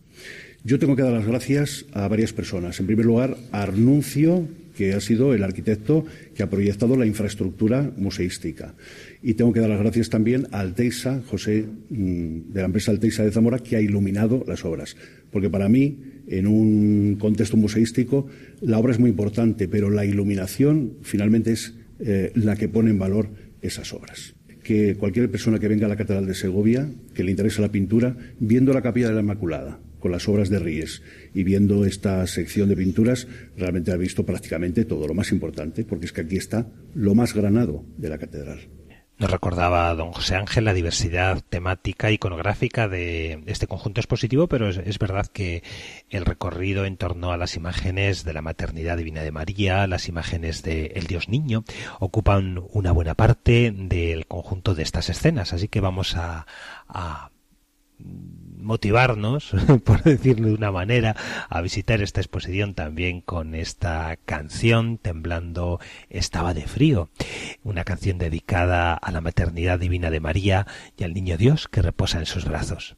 [0.64, 2.79] Yo tengo que dar las gracias a varias personas.
[2.81, 4.47] En primer lugar, a Arnuncio,
[4.79, 6.05] que ha sido el arquitecto
[6.37, 8.76] que ha proyectado la infraestructura museística.
[9.20, 13.24] Y tengo que dar las gracias también a Alteisa, José, mm, de la empresa Alteisa
[13.24, 14.97] de Zamora, que ha iluminado las obras.
[15.33, 15.99] Porque para mí,
[16.29, 18.29] en un contexto museístico,
[18.61, 23.01] la obra es muy importante, pero la iluminación finalmente es eh, la que pone en
[23.01, 27.31] valor esas obras que cualquier persona que venga a la Catedral de Segovia, que le
[27.31, 31.03] interese la pintura, viendo la Capilla de la Inmaculada, con las obras de Ries
[31.39, 36.07] y viendo esta sección de pinturas, realmente ha visto prácticamente todo lo más importante, porque
[36.07, 38.59] es que aquí está lo más granado de la catedral.
[39.18, 44.99] Nos recordaba don José Ángel la diversidad temática iconográfica de este conjunto expositivo, pero es,
[44.99, 45.62] verdad que
[46.11, 50.64] el recorrido en torno a las imágenes de la maternidad divina de María, las imágenes
[50.64, 51.62] del el Dios Niño,
[52.01, 55.53] ocupan una buena parte del conjunto de estas escenas.
[55.53, 56.47] Así que vamos a
[58.61, 59.53] motivarnos,
[59.85, 61.17] por decirlo de una manera,
[61.49, 65.81] a visitar esta exposición también con esta canción, Temblando
[66.11, 67.11] estaba de frío,
[67.63, 72.19] una canción dedicada a la maternidad divina de María y al niño Dios que reposa
[72.19, 72.97] en sus brazos.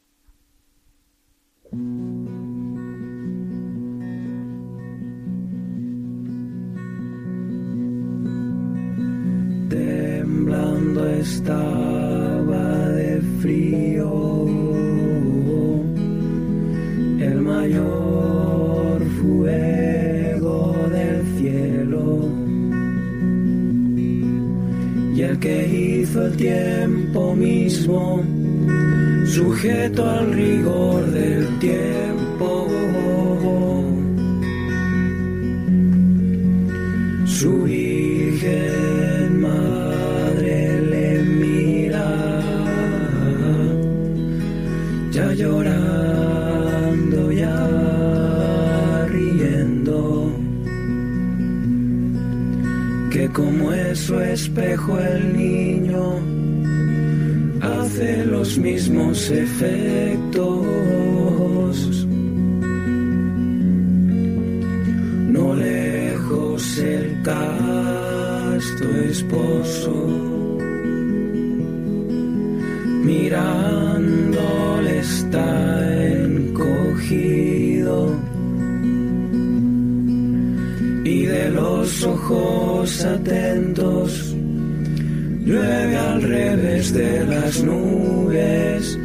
[9.69, 14.40] Temblando estaba de frío
[17.51, 22.05] mayor fuego del cielo.
[25.15, 28.23] Y el que hizo el tiempo mismo,
[29.25, 32.67] sujeto al rigor del tiempo.
[37.25, 40.57] Su Virgen Madre
[40.91, 42.09] le mira,
[45.11, 46.20] ya llora
[53.33, 56.19] como es su espejo el niño,
[57.61, 60.47] hace los mismos efectos.
[65.29, 70.07] No lejos el casto esposo,
[73.03, 77.50] mirándole está encogido
[81.81, 84.35] los ojos atentos.
[85.45, 88.99] Llueve al revés de las nubes,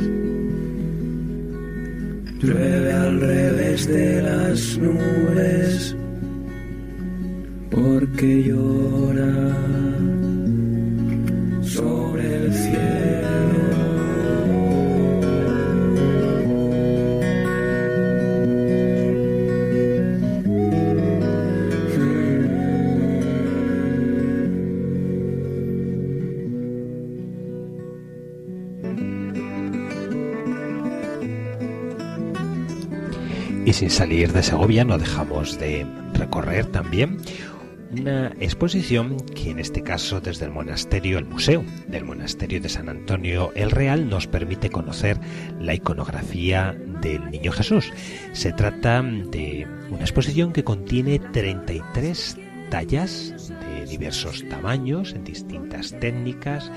[2.42, 5.96] llueve al revés de las nubes,
[7.70, 9.34] porque llora
[11.62, 13.15] sobre el Y
[33.76, 37.18] sin salir de Segovia no dejamos de recorrer también
[37.92, 42.88] una exposición que en este caso desde el monasterio, el museo del monasterio de San
[42.88, 45.20] Antonio el Real nos permite conocer
[45.60, 47.92] la iconografía del Niño Jesús.
[48.32, 52.38] Se trata de una exposición que contiene 33
[52.70, 56.70] tallas de diversos tamaños, en distintas técnicas,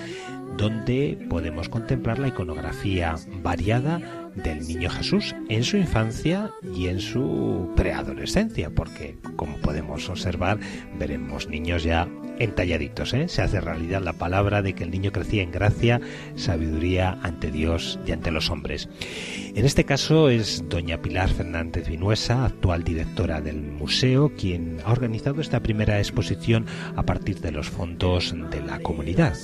[0.57, 4.01] donde podemos contemplar la iconografía variada
[4.35, 10.59] del niño Jesús en su infancia y en su preadolescencia, porque como podemos observar,
[10.97, 12.07] veremos niños ya
[12.39, 13.13] entalladitos.
[13.13, 13.27] ¿eh?
[13.27, 16.01] Se hace realidad la palabra de que el niño crecía en gracia,
[16.35, 18.89] sabiduría ante Dios y ante los hombres.
[19.55, 25.41] En este caso es doña Pilar Fernández Vinuesa, actual directora del museo, quien ha organizado
[25.41, 26.65] esta primera exposición
[26.95, 29.35] a partir de los fondos de la comunidad.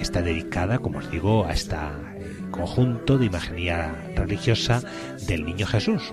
[0.00, 1.76] Está dedicada, como os digo, a este
[2.50, 4.82] conjunto de imaginería religiosa
[5.26, 6.12] del Niño Jesús,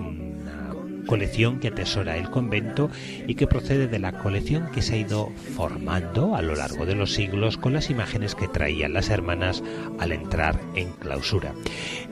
[1.06, 2.90] colección que atesora el convento
[3.26, 6.94] y que procede de la colección que se ha ido formando a lo largo de
[6.94, 9.62] los siglos con las imágenes que traían las hermanas
[9.98, 11.54] al entrar en clausura.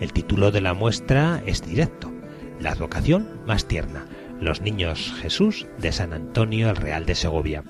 [0.01, 2.13] El título de la muestra es directo,
[2.61, 4.07] La advocación más tierna,
[4.41, 7.65] los niños Jesús de San Antonio el Real de Segovia.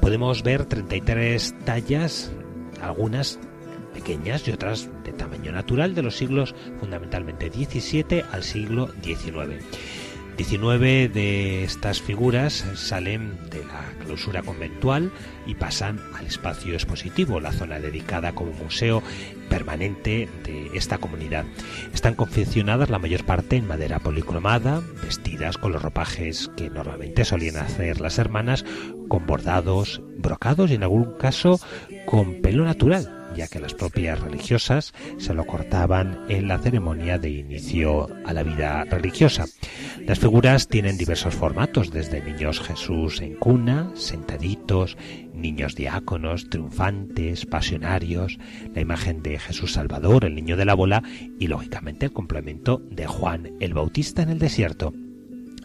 [0.00, 2.32] Podemos ver 33 tallas
[2.80, 3.38] algunas
[3.92, 9.64] pequeñas y otras de tamaño natural de los siglos fundamentalmente 17 al siglo XIX.
[10.40, 15.12] 19 de estas figuras salen de la clausura conventual
[15.46, 19.02] y pasan al espacio expositivo, la zona dedicada como museo
[19.50, 21.44] permanente de esta comunidad.
[21.92, 27.56] Están confeccionadas la mayor parte en madera policromada, vestidas con los ropajes que normalmente solían
[27.56, 28.64] hacer las hermanas,
[29.08, 31.60] con bordados, brocados y en algún caso
[32.06, 37.30] con pelo natural, ya que las propias religiosas se lo cortaban en la ceremonia de
[37.30, 39.46] inicio a la vida religiosa.
[40.06, 44.96] Las figuras tienen diversos formatos, desde niños Jesús en cuna, sentaditos,
[45.34, 48.38] niños diáconos, triunfantes, pasionarios,
[48.74, 51.02] la imagen de Jesús Salvador, el niño de la bola
[51.38, 54.92] y lógicamente el complemento de Juan el Bautista en el desierto.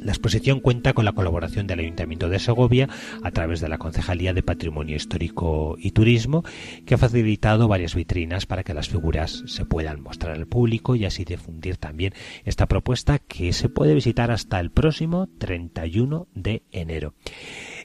[0.06, 2.88] La exposición cuenta con la colaboración del Ayuntamiento de Segovia
[3.24, 6.44] a través de la Concejalía de Patrimonio Histórico y Turismo,
[6.86, 11.06] que ha facilitado varias vitrinas para que las figuras se puedan mostrar al público y
[11.06, 17.16] así difundir también esta propuesta que se puede visitar hasta el próximo 31 de enero.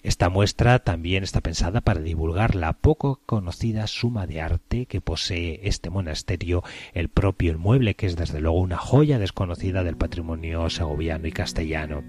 [0.03, 5.61] Esta muestra también está pensada para divulgar la poco conocida suma de arte que posee
[5.65, 11.27] este monasterio, el propio inmueble, que es desde luego una joya desconocida del patrimonio segoviano
[11.27, 12.03] y castellano.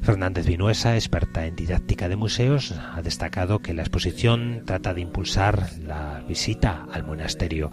[0.00, 5.70] Fernández Vinuesa, experta en didáctica de museos, ha destacado que la exposición trata de impulsar
[5.80, 7.72] la visita al monasterio.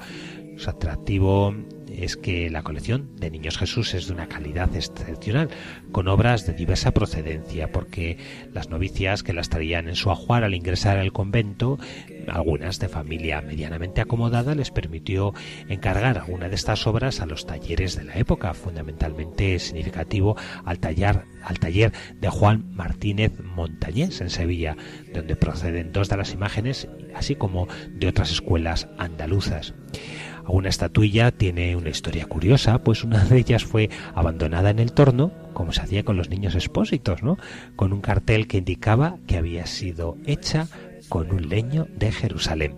[0.58, 1.54] Su atractivo
[1.98, 5.50] es que la colección de Niños Jesús es de una calidad excepcional,
[5.92, 8.18] con obras de diversa procedencia, porque
[8.54, 11.80] las novicias que las traían en su ajuar al ingresar al convento
[12.28, 15.34] algunas de familia medianamente acomodada, les permitió
[15.68, 21.24] encargar alguna de estas obras a los talleres de la época, fundamentalmente significativo al taller,
[21.44, 24.78] al taller de Juan Martínez Montañés en Sevilla,
[25.14, 29.74] donde proceden dos de las imágenes, así como de otras escuelas andaluzas.
[30.52, 35.32] Una estatuilla tiene una historia curiosa, pues una de ellas fue abandonada en el torno,
[35.54, 37.38] como se hacía con los niños expósitos, ¿no?
[37.78, 40.68] Con un cartel que indicaba que había sido hecha
[41.08, 42.76] con un leño de Jerusalén.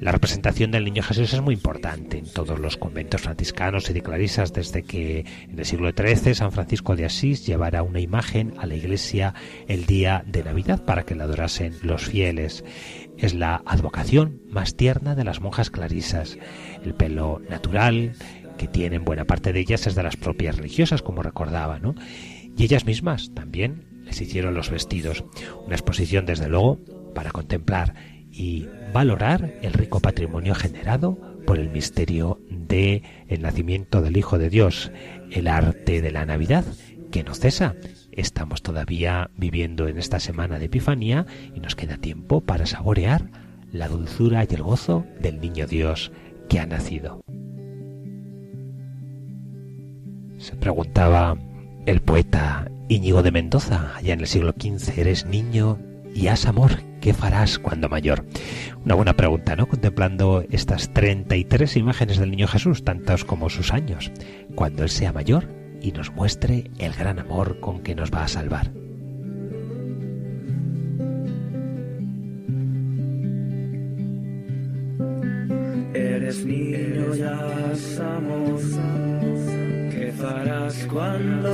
[0.00, 4.02] La representación del Niño Jesús es muy importante en todos los conventos franciscanos y de
[4.02, 8.66] clarisas desde que en el siglo XIII San Francisco de Asís llevara una imagen a
[8.66, 9.32] la iglesia
[9.68, 12.62] el día de Navidad para que la adorasen los fieles.
[13.16, 16.36] Es la advocación más tierna de las monjas clarisas.
[16.84, 18.12] El pelo natural
[18.56, 21.94] que tienen buena parte de ellas es de las propias religiosas, como recordaba, ¿no?
[22.56, 25.24] Y ellas mismas también les hicieron los vestidos.
[25.66, 26.80] Una exposición, desde luego,
[27.14, 27.94] para contemplar
[28.30, 33.02] y valorar el rico patrimonio generado por el misterio de
[33.38, 34.90] nacimiento del Hijo de Dios,
[35.30, 36.64] el arte de la Navidad,
[37.10, 37.76] que no cesa.
[38.12, 43.30] Estamos todavía viviendo en esta semana de Epifanía y nos queda tiempo para saborear
[43.72, 46.10] la dulzura y el gozo del niño Dios
[46.48, 47.20] que ha nacido.
[50.38, 51.36] Se preguntaba
[51.86, 55.78] el poeta Íñigo de Mendoza, allá en el siglo XV, ¿eres niño
[56.14, 56.82] y has amor?
[57.00, 58.24] ¿Qué farás cuando mayor?
[58.84, 59.66] Una buena pregunta, ¿no?
[59.66, 64.12] Contemplando estas 33 imágenes del niño Jesús, tantas como sus años,
[64.54, 65.48] cuando él sea mayor
[65.80, 68.72] y nos muestre el gran amor con que nos va a salvar.
[80.96, 81.45] Cuando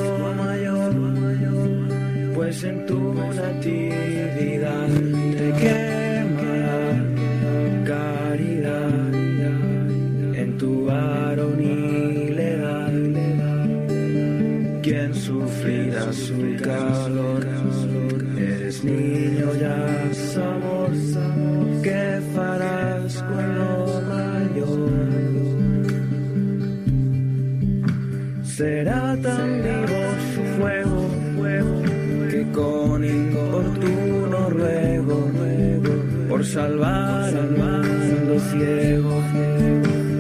[36.52, 39.22] salvar al mundo ciego,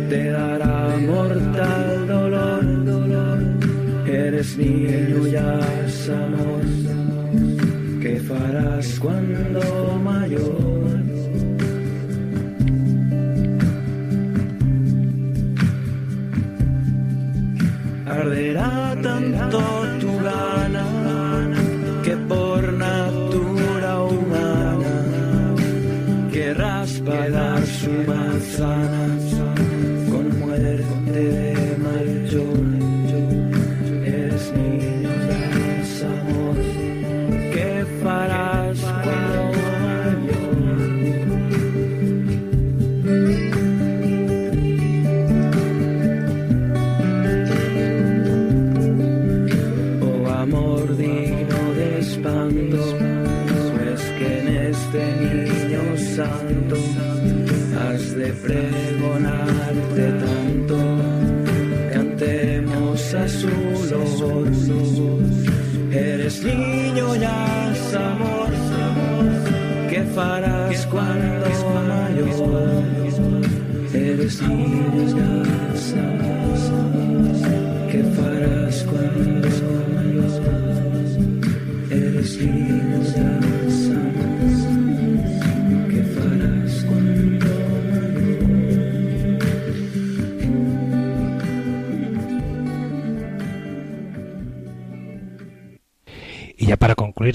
[0.08, 3.38] te dará mortal dolor, dolor.
[4.06, 5.60] Eres niño ya
[6.24, 6.64] amor,
[8.00, 9.81] ¿qué farás cuando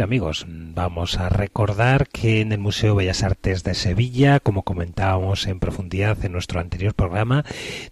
[0.07, 5.59] amigos, vamos a recordar que en el Museo Bellas Artes de Sevilla, como comentábamos en
[5.59, 7.43] profundidad en nuestro anterior programa,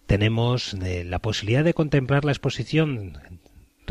[0.06, 3.18] tenemos eh, la posibilidad de contemplar la exposición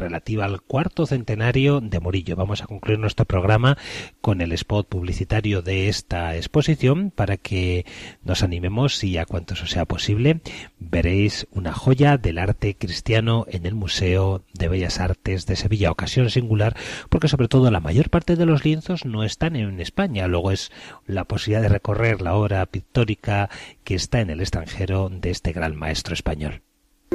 [0.05, 2.37] relativa al cuarto centenario de Murillo.
[2.37, 3.79] Vamos a concluir nuestro programa
[4.21, 7.87] con el spot publicitario de esta exposición para que
[8.23, 10.41] nos animemos y a cuanto eso sea posible
[10.79, 15.91] veréis una joya del arte cristiano en el Museo de Bellas Artes de Sevilla.
[15.91, 16.77] Ocasión singular
[17.09, 20.29] porque sobre todo la mayor parte de los lienzos no están en España.
[20.29, 20.71] Luego es
[21.07, 23.49] la posibilidad de recorrer la obra pictórica
[23.85, 26.64] que está en el extranjero de este gran maestro español.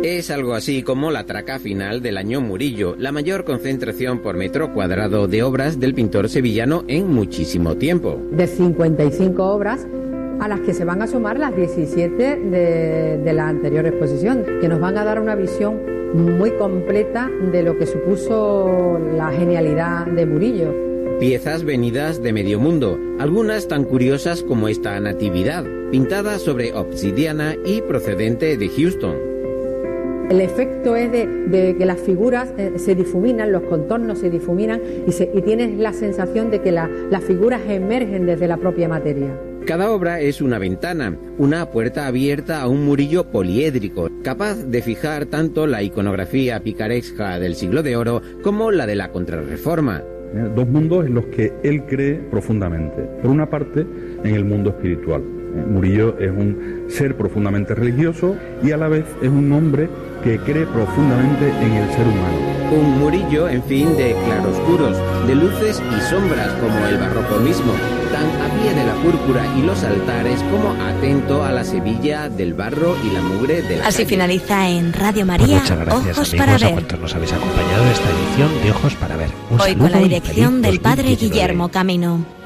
[0.04, 4.74] Es algo así como la traca final del año Murillo, la mayor concentración por metro
[4.74, 8.18] cuadrado de obras del pintor sevillano en muchísimo tiempo.
[8.32, 9.86] De 55 obras,
[10.40, 14.70] a las que se van a sumar las 17 de, de la anterior exposición, que
[14.70, 15.82] nos van a dar una visión
[16.14, 20.74] muy completa de lo que supuso la genialidad de Murillo.
[21.20, 27.82] Piezas venidas de medio mundo, algunas tan curiosas como esta Natividad, pintada sobre obsidiana y
[27.82, 29.29] procedente de Houston.
[30.30, 35.12] El efecto es de, que las figuras eh, se difuminan, los contornos se difuminan y,
[35.12, 39.36] y tienes la sensación de que las figuras emergen desde la propia materia.
[39.66, 45.26] Cada obra es una ventana, una puerta abierta a un murillo poliédrico, capaz de fijar
[45.26, 50.04] tanto la iconografía picaresca del siglo de oro como la de la contrarreforma.
[50.56, 53.02] Dos mundos en los que él cree profundamente.
[53.22, 53.86] Por una parte,
[54.24, 55.39] en el mundo espiritual.
[55.68, 59.90] Murillo es un ser profundamente religioso y a la vez es un hombre
[60.24, 62.38] que cree profundamente en el ser humano.
[62.72, 64.98] Un Murillo, en fin, de claroscuros,
[65.28, 67.72] de luces y sombras como el barroco mismo,
[68.12, 72.54] tan a pie de la púrpura y los altares como atento a la Sevilla del
[72.54, 74.10] barro y la mugre de la Así calle.
[74.10, 76.72] finaliza en Radio Pues María muchas gracias Ojos amigos para a ver.
[76.74, 79.30] cuantos nos habéis acompañado en esta edición de Ojos para ver.
[79.50, 81.34] Un Hoy con la dirección del Padre 2019.
[81.34, 82.39] Guillermo Camino.